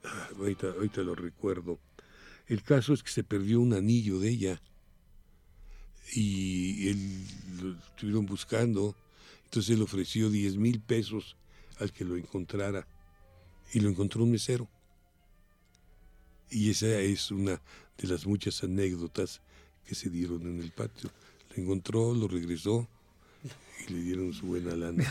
ah, 0.03 0.29
ahorita, 0.37 0.67
ahorita 0.67 1.01
lo 1.01 1.15
recuerdo, 1.15 1.79
el 2.47 2.63
caso 2.63 2.93
es 2.93 3.03
que 3.03 3.11
se 3.11 3.23
perdió 3.23 3.59
un 3.59 3.73
anillo 3.73 4.19
de 4.19 4.29
ella 4.29 4.61
y 6.13 6.89
él 6.89 7.25
lo 7.61 7.71
estuvieron 7.79 8.25
buscando, 8.25 8.95
entonces 9.45 9.75
él 9.75 9.81
ofreció 9.81 10.29
10 10.29 10.57
mil 10.57 10.81
pesos 10.81 11.37
al 11.81 11.91
que 11.91 12.05
lo 12.05 12.15
encontrara 12.15 12.87
y 13.73 13.79
lo 13.79 13.89
encontró 13.89 14.23
un 14.23 14.31
mesero. 14.31 14.67
Y 16.49 16.69
esa 16.69 16.99
es 16.99 17.31
una 17.31 17.61
de 17.97 18.07
las 18.07 18.25
muchas 18.25 18.63
anécdotas 18.63 19.41
que 19.85 19.95
se 19.95 20.09
dieron 20.09 20.41
en 20.43 20.61
el 20.61 20.71
patio. 20.71 21.09
Lo 21.55 21.63
encontró, 21.63 22.13
lo 22.13 22.27
regresó 22.27 22.87
y 23.87 23.93
le 23.93 24.01
dieron 24.01 24.33
su 24.33 24.47
buena 24.47 24.75
lana. 24.75 25.03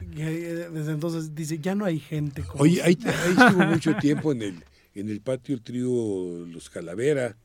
Desde 0.10 0.92
entonces 0.92 1.34
dice, 1.34 1.58
ya 1.58 1.74
no 1.74 1.84
hay 1.84 2.00
gente. 2.00 2.44
Oye, 2.54 2.82
ahí, 2.82 2.98
estuvo 3.02 3.64
mucho 3.66 3.94
tiempo 3.96 4.32
en 4.32 4.42
el, 4.42 4.64
en 4.94 5.10
el 5.10 5.20
patio 5.20 5.54
el 5.54 5.62
trío 5.62 6.46
Los 6.46 6.70
Calavera, 6.70 7.36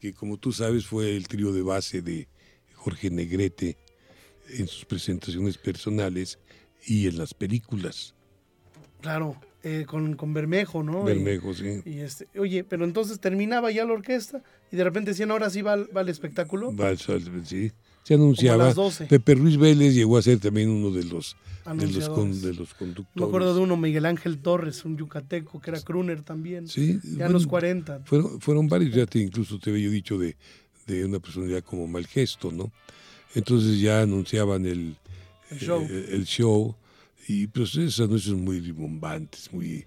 que 0.00 0.12
como 0.12 0.36
tú 0.36 0.52
sabes 0.52 0.86
fue 0.86 1.16
el 1.16 1.28
trío 1.28 1.52
de 1.52 1.62
base 1.62 2.02
de 2.02 2.28
Jorge 2.74 3.10
Negrete 3.10 3.76
en 4.48 4.66
sus 4.66 4.84
presentaciones 4.84 5.58
personales 5.58 6.38
y 6.86 7.06
en 7.06 7.18
las 7.18 7.34
películas. 7.34 8.14
Claro. 9.00 9.36
Eh, 9.62 9.84
con, 9.86 10.14
con, 10.14 10.32
Bermejo, 10.32 10.82
¿no? 10.82 11.04
Bermejo, 11.04 11.52
sí. 11.52 11.82
Y 11.84 11.98
este, 11.98 12.26
oye, 12.38 12.64
pero 12.64 12.84
entonces 12.84 13.20
terminaba 13.20 13.70
ya 13.70 13.84
la 13.84 13.92
orquesta 13.92 14.42
y 14.72 14.76
de 14.76 14.84
repente 14.84 15.10
decían, 15.10 15.30
ahora 15.30 15.50
sí 15.50 15.60
va, 15.60 15.76
va 15.76 16.00
el 16.00 16.08
espectáculo. 16.08 16.74
Va, 16.74 16.96
sí. 16.96 17.70
Se 18.02 18.14
anunciaba. 18.14 18.72
Pepe 19.06 19.34
Ruiz 19.34 19.58
Vélez 19.58 19.94
llegó 19.94 20.16
a 20.16 20.22
ser 20.22 20.38
también 20.38 20.70
uno 20.70 20.90
de 20.90 21.04
los, 21.04 21.36
de 21.66 21.86
los, 21.88 22.42
de 22.42 22.54
los 22.54 22.72
conductores. 22.72 23.16
Me 23.16 23.24
acuerdo 23.24 23.54
de 23.54 23.60
uno, 23.60 23.76
Miguel 23.76 24.06
Ángel 24.06 24.38
Torres, 24.38 24.86
un 24.86 24.96
yucateco, 24.96 25.60
que 25.60 25.70
era 25.70 25.80
crooner 25.82 26.22
también. 26.22 26.66
Sí. 26.66 26.98
Ya 27.18 27.26
en 27.26 27.32
los 27.34 27.46
40. 27.46 28.00
Fueron, 28.04 28.40
fueron 28.40 28.66
varios, 28.66 28.94
ya 28.94 29.04
te, 29.04 29.18
incluso 29.18 29.58
te 29.58 29.68
había 29.68 29.90
dicho 29.90 30.18
de, 30.18 30.36
de 30.86 31.04
una 31.04 31.18
personalidad 31.18 31.62
como 31.62 31.86
Malgesto, 31.86 32.50
¿no? 32.50 32.72
Entonces 33.34 33.78
ya 33.78 34.00
anunciaban 34.00 34.64
el, 34.64 34.96
el 35.50 35.58
show. 35.58 35.86
Eh, 35.88 36.08
el 36.12 36.24
show 36.24 36.76
y 37.30 37.46
pues 37.46 37.76
esos 37.76 38.00
anuncios 38.00 38.36
muy 38.36 38.60
ribombantes, 38.60 39.52
muy, 39.52 39.86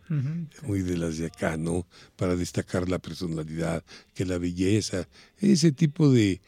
muy 0.61 0.81
de 0.81 0.97
las 0.97 1.17
de 1.17 1.25
acá, 1.25 1.57
¿no? 1.57 1.85
Para 2.15 2.37
destacar 2.37 2.87
la 2.87 2.99
personalidad, 2.99 3.83
que 4.13 4.25
la 4.25 4.37
belleza, 4.37 5.07
ese 5.39 5.73
tipo 5.73 6.09
de, 6.09 6.39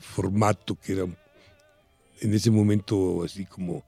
formato 0.00 0.76
que 0.76 0.92
era 0.92 1.04
en 2.20 2.34
ese 2.34 2.50
momento 2.50 3.24
así 3.24 3.44
como 3.44 3.84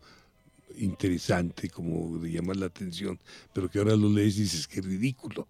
interesante, 0.79 1.69
como 1.69 2.19
de 2.19 2.33
llamar 2.33 2.57
la 2.57 2.67
atención, 2.67 3.19
pero 3.53 3.71
que 3.71 3.79
ahora 3.79 3.95
lo 3.95 4.09
lees 4.09 4.37
y 4.37 4.43
dices 4.43 4.67
que 4.67 4.81
ridículo. 4.81 5.47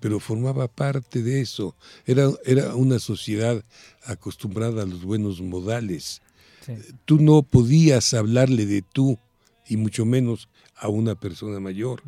Pero 0.00 0.20
formaba 0.20 0.68
parte 0.68 1.24
de 1.24 1.40
eso. 1.40 1.74
Era, 2.06 2.30
era 2.44 2.76
una 2.76 3.00
sociedad 3.00 3.64
acostumbrada 4.04 4.84
a 4.84 4.86
los 4.86 5.02
buenos 5.02 5.40
modales. 5.40 6.22
Tú 7.04 7.18
no 7.18 7.42
podías 7.42 8.14
hablarle 8.14 8.66
de 8.66 8.82
tú 8.82 9.18
y 9.66 9.76
mucho 9.76 10.04
menos 10.04 10.48
a 10.76 10.88
una 10.88 11.14
persona 11.14 11.60
mayor. 11.60 12.02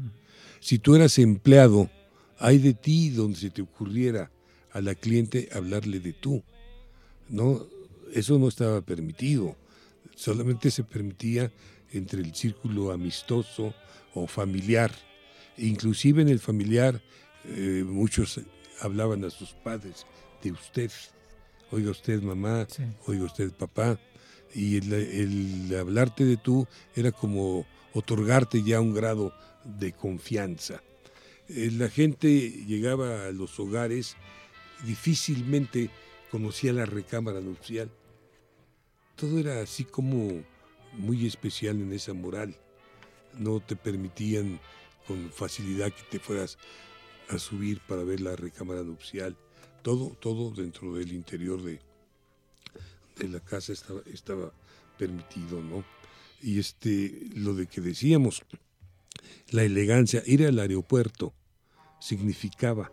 Si 0.61 0.79
tú 0.79 0.95
eras 0.95 1.19
empleado, 1.19 1.91
hay 2.39 2.59
de 2.59 2.75
ti 2.75 3.11
donde 3.11 3.39
se 3.39 3.51
te 3.51 3.63
ocurriera 3.63 4.31
a 4.73 4.81
la 4.81 4.95
cliente 4.95 5.49
hablarle 5.53 6.01
de 6.01 6.13
tú. 6.13 6.43
No, 7.29 7.67
eso 8.13 8.39
no 8.39 8.49
estaba 8.49 8.81
permitido. 8.81 9.57
Solamente 10.17 10.71
se 10.71 10.85
permitía 10.85 11.53
entre 11.93 12.21
el 12.21 12.35
círculo 12.35 12.93
amistoso 12.93 13.75
o 14.15 14.27
familiar. 14.27 14.93
inclusive 15.57 16.23
en 16.23 16.29
el 16.29 16.41
familiar 16.41 17.01
eh, 17.45 17.85
muchos 17.87 18.41
hablaban 18.81 19.25
a 19.25 19.31
sus 19.31 19.51
padres 19.53 20.07
de 20.43 20.53
usted. 20.53 20.91
Oiga 21.71 21.91
usted 21.91 22.23
mamá, 22.23 22.67
oiga 23.07 23.25
usted 23.25 23.53
papá 23.53 23.99
y 24.55 24.77
el, 24.77 25.75
hablarte 25.79 26.25
de 26.25 26.37
tú 26.37 26.67
era 26.95 27.13
como 27.13 27.67
otorgarte 27.93 28.63
ya 28.63 28.81
un 28.81 28.95
grado 28.95 29.35
de 29.65 29.93
confianza. 29.93 30.83
eh, 31.49 31.71
la 31.73 31.89
gente 31.89 32.29
llegaba 32.67 33.27
a 33.27 33.33
los 33.33 33.59
hogares, 33.59 34.17
difícilmente 34.87 35.91
conocía 36.31 36.73
la 36.73 36.87
recámara 36.87 37.41
nupcial. 37.41 37.91
Todo 39.17 39.39
era 39.39 39.61
así 39.61 39.85
como 39.85 40.43
muy 40.93 41.27
especial 41.27 41.81
en 41.81 41.93
esa 41.93 42.15
moral. 42.15 42.57
No 43.39 43.61
te 43.61 43.77
permitían 43.77 44.61
con 45.07 45.31
facilidad 45.31 45.93
que 45.93 46.03
te 46.11 46.19
fueras 46.19 46.59
a 47.29 47.39
subir 47.39 47.81
para 47.81 48.05
ver 48.05 48.21
la 48.21 48.37
recámara 48.37 48.83
nupcial. 48.83 49.37
Todo, 49.83 50.17
todo 50.21 50.51
dentro 50.51 50.95
del 50.95 51.13
interior 51.13 51.63
de, 51.63 51.79
de 53.17 53.29
la 53.29 53.41
casa 53.41 53.73
estaba, 53.73 54.01
estaba 54.13 54.53
permitido, 54.99 55.61
¿no? 55.61 55.85
Y 56.43 56.59
este, 56.59 57.29
lo 57.35 57.55
de 57.55 57.67
que 57.67 57.81
decíamos, 57.81 58.43
la 59.51 59.63
elegancia, 59.63 60.23
ir 60.27 60.47
al 60.47 60.59
aeropuerto 60.59 61.33
significaba 62.01 62.91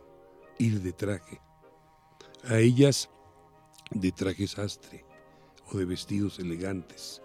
ir 0.57 0.81
de 0.81 0.93
traje. 0.93 1.41
A 2.43 2.59
ellas 2.59 3.09
de 3.91 4.11
traje 4.11 4.47
sastre 4.47 5.03
o 5.71 5.77
de 5.77 5.85
vestidos 5.85 6.39
elegantes, 6.39 7.21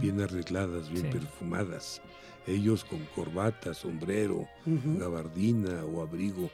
bien 0.00 0.20
arregladas, 0.20 0.90
bien 0.90 1.10
perfumadas. 1.10 2.00
Ellos 2.46 2.84
con 2.84 3.04
corbata, 3.14 3.72
sombrero, 3.74 4.46
gabardina 4.66 5.84
o 5.84 6.02
abrigo, 6.02 6.50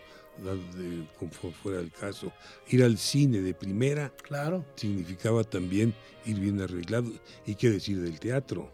como 1.18 1.52
fuera 1.52 1.80
el 1.80 1.90
caso. 1.90 2.32
Ir 2.68 2.82
al 2.82 2.98
cine 2.98 3.40
de 3.40 3.54
primera 3.54 4.12
claro. 4.22 4.64
significaba 4.76 5.44
también 5.44 5.94
ir 6.26 6.40
bien 6.40 6.60
arreglado. 6.60 7.10
¿Y 7.46 7.54
qué 7.54 7.70
decir 7.70 8.00
del 8.00 8.18
teatro? 8.18 8.70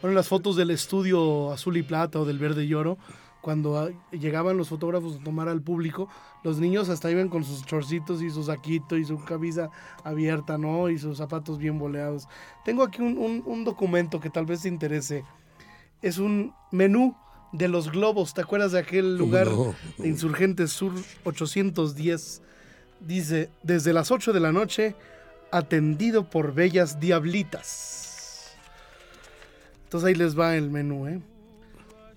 Bueno, 0.00 0.14
las 0.14 0.28
fotos 0.28 0.56
del 0.56 0.70
estudio 0.70 1.52
azul 1.52 1.76
y 1.76 1.82
plata 1.82 2.18
o 2.18 2.24
del 2.24 2.38
verde 2.38 2.64
y 2.64 2.74
oro, 2.74 2.98
cuando 3.40 3.90
llegaban 4.12 4.56
los 4.56 4.68
fotógrafos 4.68 5.16
a 5.16 5.24
tomar 5.24 5.48
al 5.48 5.60
público, 5.60 6.08
los 6.44 6.58
niños 6.58 6.88
hasta 6.88 7.10
iban 7.10 7.28
con 7.28 7.44
sus 7.44 7.66
chorcitos 7.66 8.22
y 8.22 8.30
su 8.30 8.44
saquito 8.44 8.96
y 8.96 9.04
su 9.04 9.22
camisa 9.24 9.68
abierta, 10.04 10.58
¿no? 10.58 10.88
Y 10.88 10.98
sus 10.98 11.18
zapatos 11.18 11.58
bien 11.58 11.78
boleados. 11.78 12.28
Tengo 12.64 12.82
aquí 12.82 13.02
un, 13.02 13.64
documento 13.64 14.20
que 14.20 14.30
tal 14.30 14.46
vez 14.46 14.62
te 14.62 14.68
interese. 14.68 15.24
Es 16.00 16.18
un 16.18 16.54
menú 16.70 17.16
de 17.52 17.68
los 17.68 17.90
globos. 17.92 18.34
¿Te 18.34 18.40
acuerdas 18.40 18.72
de 18.72 18.80
aquel 18.80 19.16
lugar 19.16 19.48
de 19.98 20.08
Insurgentes 20.08 20.72
Sur 20.72 20.92
810? 21.24 22.42
Dice, 23.00 23.50
desde 23.62 23.92
las 23.92 24.10
8 24.10 24.32
de 24.32 24.40
la 24.40 24.52
noche, 24.52 24.96
atendido 25.50 26.28
por 26.28 26.54
bellas 26.54 26.98
diablitas. 26.98 28.54
Entonces 29.84 30.08
ahí 30.08 30.14
les 30.14 30.38
va 30.38 30.56
el 30.56 30.70
menú, 30.70 31.06
¿eh? 31.06 31.20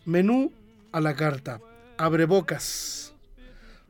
Menú 0.06 0.52
a 0.92 1.02
la 1.02 1.16
carta. 1.16 1.60
Abre 1.98 2.26
bocas. 2.26 3.14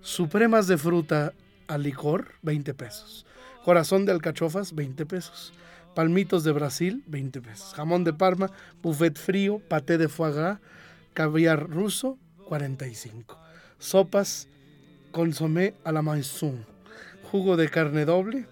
Supremas 0.01 0.67
de 0.67 0.77
fruta 0.77 1.33
al 1.67 1.83
licor, 1.83 2.33
20 2.41 2.73
pesos. 2.73 3.25
Corazón 3.63 4.05
de 4.05 4.11
alcachofas, 4.11 4.73
20 4.73 5.05
pesos. 5.05 5.53
Palmitos 5.93 6.43
de 6.43 6.51
Brasil, 6.51 7.03
20 7.07 7.41
pesos. 7.41 7.73
Jamón 7.73 8.03
de 8.03 8.13
Parma, 8.13 8.51
buffet 8.81 9.17
frío, 9.17 9.59
paté 9.67 9.97
de 9.97 10.09
foie 10.09 10.33
gras, 10.33 10.59
caviar 11.15 11.67
ruso, 11.67 12.19
45. 12.47 13.39
Sopas, 13.79 14.47
consomé 15.11 15.73
a 15.83 15.91
la 15.91 16.03
maison. 16.03 16.63
Jugo 17.31 17.57
de 17.57 17.69
carne 17.69 18.05
doble, 18.05 18.45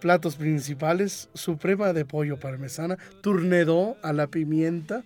platos 0.00 0.34
principales, 0.34 1.28
suprema 1.34 1.92
de 1.92 2.04
pollo 2.04 2.40
parmesana, 2.40 2.96
tournedo 3.22 3.96
a 4.02 4.12
la 4.12 4.26
pimienta, 4.26 5.04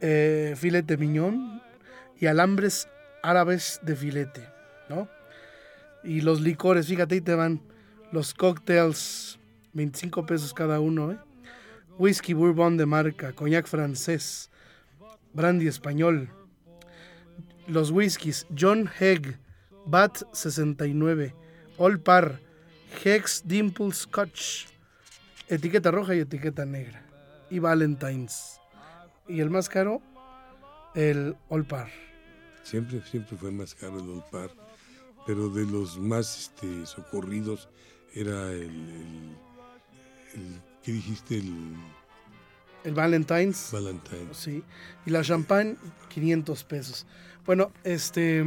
eh, 0.00 0.54
filete 0.56 0.96
miñón 0.96 1.60
y 2.20 2.26
alambres 2.26 2.86
árabes 3.22 3.80
de 3.82 3.96
filete, 3.96 4.48
¿no? 4.88 5.08
Y 6.04 6.20
los 6.20 6.40
licores, 6.40 6.86
fíjate, 6.86 7.16
ahí 7.16 7.20
te 7.20 7.34
van 7.34 7.60
los 8.12 8.34
cócteles, 8.34 9.38
25 9.72 10.26
pesos 10.26 10.52
cada 10.52 10.80
uno, 10.80 11.12
¿eh? 11.12 11.18
Whisky 11.98 12.34
bourbon 12.34 12.76
de 12.76 12.86
marca, 12.86 13.32
coñac 13.32 13.66
francés, 13.66 14.50
brandy 15.34 15.66
español, 15.66 16.30
los 17.66 17.90
whiskies 17.90 18.46
John 18.58 18.88
Hegg, 18.98 19.38
Bat 19.86 20.22
69, 20.32 21.34
All 21.78 21.98
Par, 22.00 22.40
Hex 23.04 23.42
Dimple 23.44 23.92
Scotch, 23.92 24.66
etiqueta 25.48 25.90
roja 25.90 26.14
y 26.14 26.20
etiqueta 26.20 26.64
negra. 26.64 27.04
Y 27.50 27.58
Valentine's. 27.58 28.60
Y 29.28 29.40
el 29.40 29.50
más 29.50 29.68
caro, 29.68 30.00
el 30.94 31.36
All 31.48 31.64
Par. 31.64 31.88
Siempre, 32.62 33.02
siempre 33.02 33.36
fue 33.36 33.50
más 33.50 33.74
caro 33.74 33.98
el 34.00 34.08
All 34.08 34.24
Par. 34.30 34.50
Pero 35.26 35.48
de 35.48 35.64
los 35.66 35.98
más 35.98 36.40
este, 36.40 36.86
socorridos 36.86 37.68
era 38.14 38.50
el, 38.52 39.36
el, 40.34 40.60
¿Qué 40.82 40.92
dijiste? 40.92 41.38
El. 41.38 41.74
El 42.84 42.94
Valentine's. 42.94 43.70
Valentine's. 43.72 44.36
Sí. 44.36 44.62
Y 45.06 45.10
la 45.10 45.22
champagne, 45.22 45.76
500 46.08 46.64
pesos. 46.64 47.06
Bueno, 47.46 47.70
este. 47.84 48.44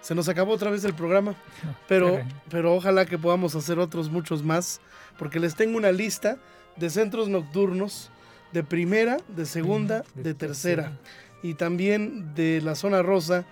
Se 0.00 0.14
nos 0.14 0.28
acabó 0.28 0.52
otra 0.52 0.70
vez 0.70 0.84
el 0.84 0.94
programa, 0.94 1.34
pero, 1.88 2.20
pero 2.50 2.74
ojalá 2.74 3.04
que 3.04 3.18
podamos 3.18 3.54
hacer 3.56 3.78
otros 3.78 4.10
muchos 4.10 4.44
más, 4.44 4.80
porque 5.18 5.40
les 5.40 5.56
tengo 5.56 5.76
una 5.76 5.90
lista 5.90 6.38
de 6.76 6.88
centros 6.88 7.28
nocturnos 7.28 8.10
de 8.52 8.62
primera, 8.62 9.18
de 9.28 9.44
segunda, 9.44 10.04
de, 10.14 10.34
tercera, 10.34 10.96
y 11.42 11.54
también 11.54 12.34
de 12.34 12.60
la 12.62 12.74
zona 12.76 13.02
rosa 13.02 13.44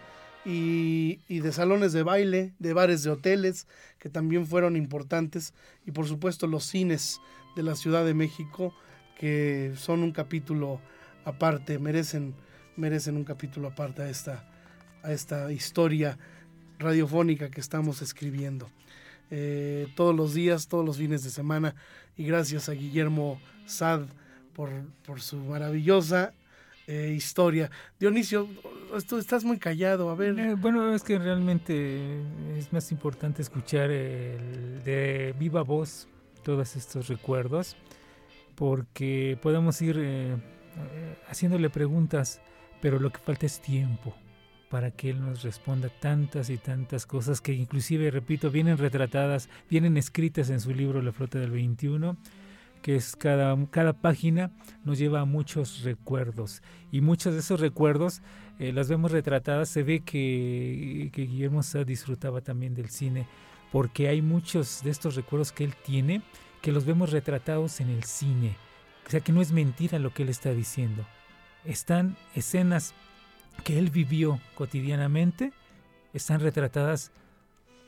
y, 0.45 1.19
y, 1.29 1.41
de 1.41 1.53
salones 1.53 1.93
de 1.93 2.05
baile, 2.05 2.55
de 2.61 2.73
bares 2.73 3.03
de 3.03 3.11
hoteles, 3.11 3.67
que 3.99 4.09
también 4.09 4.47
fueron 4.47 4.77
importantes, 4.77 5.53
y 5.85 5.91
por 5.91 6.07
supuesto 6.07 6.47
los 6.47 6.65
cines 6.65 7.21
de 7.57 7.65
la 7.65 7.75
Ciudad 7.75 8.05
de 8.05 8.15
México, 8.15 8.73
que 9.19 9.73
son 9.77 10.03
un 10.03 10.13
capítulo 10.13 10.81
aparte, 11.25 11.79
merecen, 11.79 12.35
merecen 12.77 13.17
un 13.17 13.25
capítulo 13.25 13.69
aparte 13.69 14.03
a 14.03 14.09
esta, 14.09 14.45
a 15.03 15.13
esta 15.13 15.51
historia 15.53 16.19
radiofónica 16.79 17.51
que 17.51 17.61
estamos 17.61 18.03
escribiendo. 18.03 18.69
Eh, 19.31 19.89
todos 19.97 20.15
los 20.15 20.35
días, 20.35 20.69
todos 20.69 20.85
los 20.85 20.99
fines 20.99 21.25
de 21.25 21.31
semana. 21.31 21.75
Y 22.17 22.25
gracias 22.25 22.69
a 22.69 22.73
Guillermo 22.73 23.41
Sad 23.67 24.03
por, 24.53 24.71
por 25.05 25.21
su 25.21 25.39
maravillosa 25.39 26.33
eh, 26.87 27.13
historia. 27.17 27.71
Dionisio, 27.99 28.49
esto, 28.97 29.19
estás 29.19 29.45
muy 29.45 29.59
callado, 29.59 30.11
a 30.11 30.15
ver. 30.15 30.39
Eh, 30.39 30.55
bueno, 30.55 30.95
es 30.95 31.03
que 31.03 31.19
realmente 31.19 32.21
es 32.57 32.73
más 32.73 32.93
importante 32.93 33.43
escuchar 33.43 33.89
de 33.89 35.35
viva 35.39 35.63
voz 35.63 36.07
todos 36.45 36.77
estos 36.77 37.09
recuerdos, 37.09 37.77
porque 38.57 39.39
podemos 39.41 39.81
ir 39.81 40.41
haciéndole 41.29 41.71
preguntas, 41.71 42.41
pero 42.81 42.99
lo 42.99 43.11
que 43.11 43.19
falta 43.21 43.47
es 43.47 43.61
tiempo 43.61 44.15
para 44.69 44.91
que 44.91 45.11
Él 45.11 45.21
nos 45.21 45.43
responda 45.43 45.89
tantas 45.89 46.51
y 46.51 46.59
tantas 46.59 47.07
cosas 47.07 47.41
que 47.41 47.53
inclusive, 47.53 48.11
repito, 48.11 48.51
vienen 48.51 48.79
retratadas, 48.79 49.49
vienen 49.71 49.97
escritas 49.97 50.51
en 50.51 50.61
su 50.61 50.75
libro 50.75 51.03
La 51.03 51.13
Flota 51.13 51.39
del 51.39 51.51
21, 51.51 52.17
que 52.83 52.97
es 52.97 53.17
cada, 53.17 53.57
cada 53.71 53.95
página 53.95 54.51
nos 54.85 54.99
lleva 54.99 55.21
a 55.21 55.25
muchos 55.25 55.83
recuerdos. 55.83 56.63
Y 56.91 57.01
muchos 57.01 57.35
de 57.35 57.41
esos 57.41 57.61
recuerdos 57.61 58.23
eh, 58.59 58.73
las 58.73 58.89
vemos 58.89 59.13
retratadas, 59.13 59.69
se 59.69 59.83
ve 59.83 60.01
que, 60.01 61.11
que 61.13 61.23
Guillermo 61.23 61.61
disfrutaba 61.87 62.41
también 62.41 62.75
del 62.75 62.91
cine, 62.91 63.27
porque 63.73 64.09
hay 64.09 64.23
muchos 64.23 64.83
de 64.83 64.91
estos 64.91 65.15
recuerdos 65.15 65.53
que 65.53 65.65
él 65.65 65.75
tiene 65.85 66.23
que 66.67 66.73
los 66.73 66.85
vemos 66.85 67.13
retratados 67.13 67.79
en 67.79 67.91
el 67.91 68.03
cine, 68.03 68.57
o 69.07 69.11
sea 69.11 69.21
que 69.21 69.31
no 69.31 69.41
es 69.41 69.53
mentira 69.53 70.01
lo 70.01 70.13
que 70.13 70.25
él 70.25 70.31
está 70.31 70.51
diciendo. 70.51 71.07
Están 71.65 72.17
escenas 72.35 72.93
que 73.63 73.79
él 73.79 73.91
vivió 73.91 74.41
cotidianamente 74.57 75.53
están 76.13 76.41
retratadas 76.41 77.13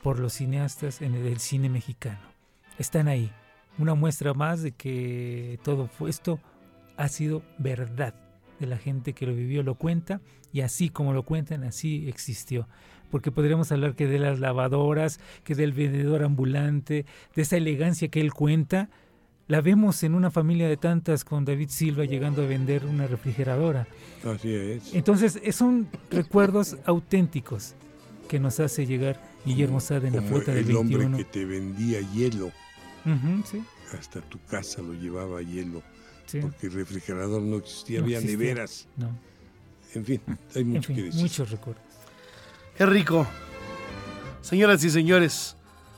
por 0.01 0.17
los 0.17 0.31
cineastas 0.31 1.01
en 1.01 1.13
el 1.13 1.41
cine 1.41 1.67
mexicano. 1.67 2.21
Están 2.77 3.09
ahí. 3.09 3.33
Una 3.77 3.95
muestra 3.95 4.33
más 4.33 4.63
de 4.63 4.71
que 4.71 5.59
todo 5.61 5.89
esto 6.07 6.39
ha 6.95 7.09
sido 7.09 7.43
verdad 7.57 8.13
de 8.59 8.67
la 8.67 8.77
gente 8.77 9.13
que 9.13 9.25
lo 9.25 9.33
vivió, 9.33 9.63
lo 9.63 9.75
cuenta 9.75 10.21
y 10.51 10.61
así 10.61 10.89
como 10.89 11.13
lo 11.13 11.23
cuentan, 11.23 11.63
así 11.63 12.07
existió. 12.07 12.67
Porque 13.11 13.31
podríamos 13.31 13.71
hablar 13.71 13.95
que 13.95 14.07
de 14.07 14.19
las 14.19 14.39
lavadoras, 14.39 15.19
que 15.43 15.55
del 15.55 15.73
vendedor 15.73 16.23
ambulante, 16.23 17.05
de 17.35 17.41
esa 17.41 17.57
elegancia 17.57 18.09
que 18.09 18.21
él 18.21 18.33
cuenta, 18.33 18.89
la 19.47 19.61
vemos 19.61 20.03
en 20.03 20.13
una 20.13 20.29
familia 20.29 20.69
de 20.69 20.77
tantas 20.77 21.25
con 21.25 21.43
David 21.43 21.69
Silva 21.69 22.05
llegando 22.05 22.43
a 22.43 22.45
vender 22.45 22.85
una 22.85 23.07
refrigeradora. 23.07 23.87
Así 24.23 24.53
es. 24.53 24.93
Entonces, 24.93 25.39
son 25.55 25.87
recuerdos 26.11 26.77
auténticos 26.85 27.73
que 28.27 28.39
nos 28.39 28.59
hace 28.59 28.85
llegar 28.85 29.19
Guillermo 29.43 29.79
Sade 29.79 30.09
en 30.09 30.17
la 30.17 30.21
flota 30.21 30.53
del 30.53 30.65
21. 30.65 30.99
El 30.99 31.05
hombre 31.05 31.23
que 31.23 31.31
te 31.31 31.45
vendía 31.45 31.99
hielo. 32.13 32.51
sí. 33.45 33.63
Hasta 33.97 34.21
tu 34.21 34.37
casa 34.45 34.83
lo 34.83 34.93
llevaba 34.93 35.41
hielo. 35.41 35.81
Porque 36.41 36.67
el 36.67 36.73
refrigerador 36.73 37.41
no 37.41 37.57
existía, 37.57 37.99
había 37.99 38.21
neveras. 38.21 38.87
No. 38.97 39.09
En 39.95 40.05
fin, 40.05 40.21
hay 40.55 40.63
mucho 40.63 40.93
que 40.93 41.03
decir. 41.03 41.21
Muchos 41.21 41.49
recuerdos. 41.49 41.83
Qué 42.77 42.85
rico. 42.85 43.27
Señoras 44.41 44.83
y 44.83 44.89
señores, 44.89 45.55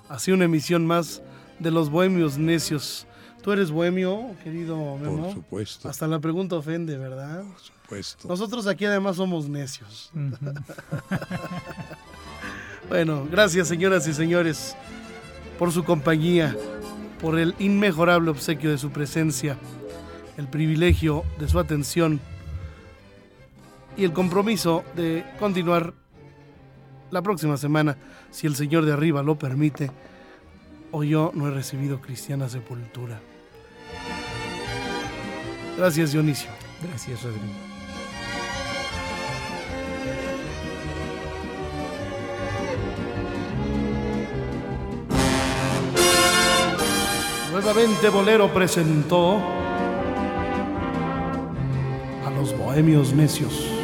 así 0.10 0.32
una 0.32 0.46
emisión 0.46 0.86
más 0.86 1.22
de 1.60 1.72
los 1.72 1.89
bohemios 1.89 2.38
necios. 2.38 3.06
¿Tú 3.41 3.52
eres 3.52 3.72
bohemio, 3.72 4.36
querido 4.44 4.98
Memo? 4.98 5.26
Por 5.26 5.34
supuesto. 5.34 5.89
Hasta 5.89 6.08
la 6.08 6.20
pregunta 6.20 6.56
ofende, 6.56 6.98
¿verdad? 6.98 7.44
Por 7.44 7.60
supuesto. 7.60 8.28
Nosotros 8.28 8.67
aquí 8.67 8.86
además 8.86 9.17
somos 9.17 9.50
necios. 9.50 10.12
bueno, 12.89 13.28
gracias 13.30 13.67
señoras 13.67 14.08
y 14.08 14.13
señores 14.13 14.76
por 15.62 15.72
su 15.72 15.84
compañía, 15.84 16.58
por 17.20 17.38
el 17.38 17.54
inmejorable 17.60 18.32
obsequio 18.32 18.72
de 18.72 18.80
su 18.80 18.89
presencia, 18.89 19.60
el 20.42 20.48
privilegio 20.48 21.24
de 21.38 21.48
su 21.48 21.60
atención 21.60 22.20
y 23.96 24.04
el 24.04 24.12
compromiso 24.12 24.84
de 24.96 25.24
continuar 25.40 25.94
la 27.12 27.22
próxima 27.22 27.58
semana, 27.58 27.96
si 28.32 28.48
el 28.48 28.56
Señor 28.56 28.86
de 28.86 28.94
arriba 28.94 29.22
lo 29.22 29.38
permite, 29.38 29.92
o 30.92 31.04
yo 31.04 31.32
no 31.36 31.48
he 31.48 31.52
recibido 31.52 32.02
cristiana 32.02 32.50
sepultura. 32.50 33.20
Gracias, 35.78 36.12
Dionisio. 36.12 36.50
Gracias, 36.82 37.22
Rodrigo. 37.22 37.46
Nuevamente 47.52 48.10
Bolero 48.10 48.52
presentó 48.52 49.61
los 52.42 52.58
Bohemios 52.58 53.14
Necios. 53.14 53.81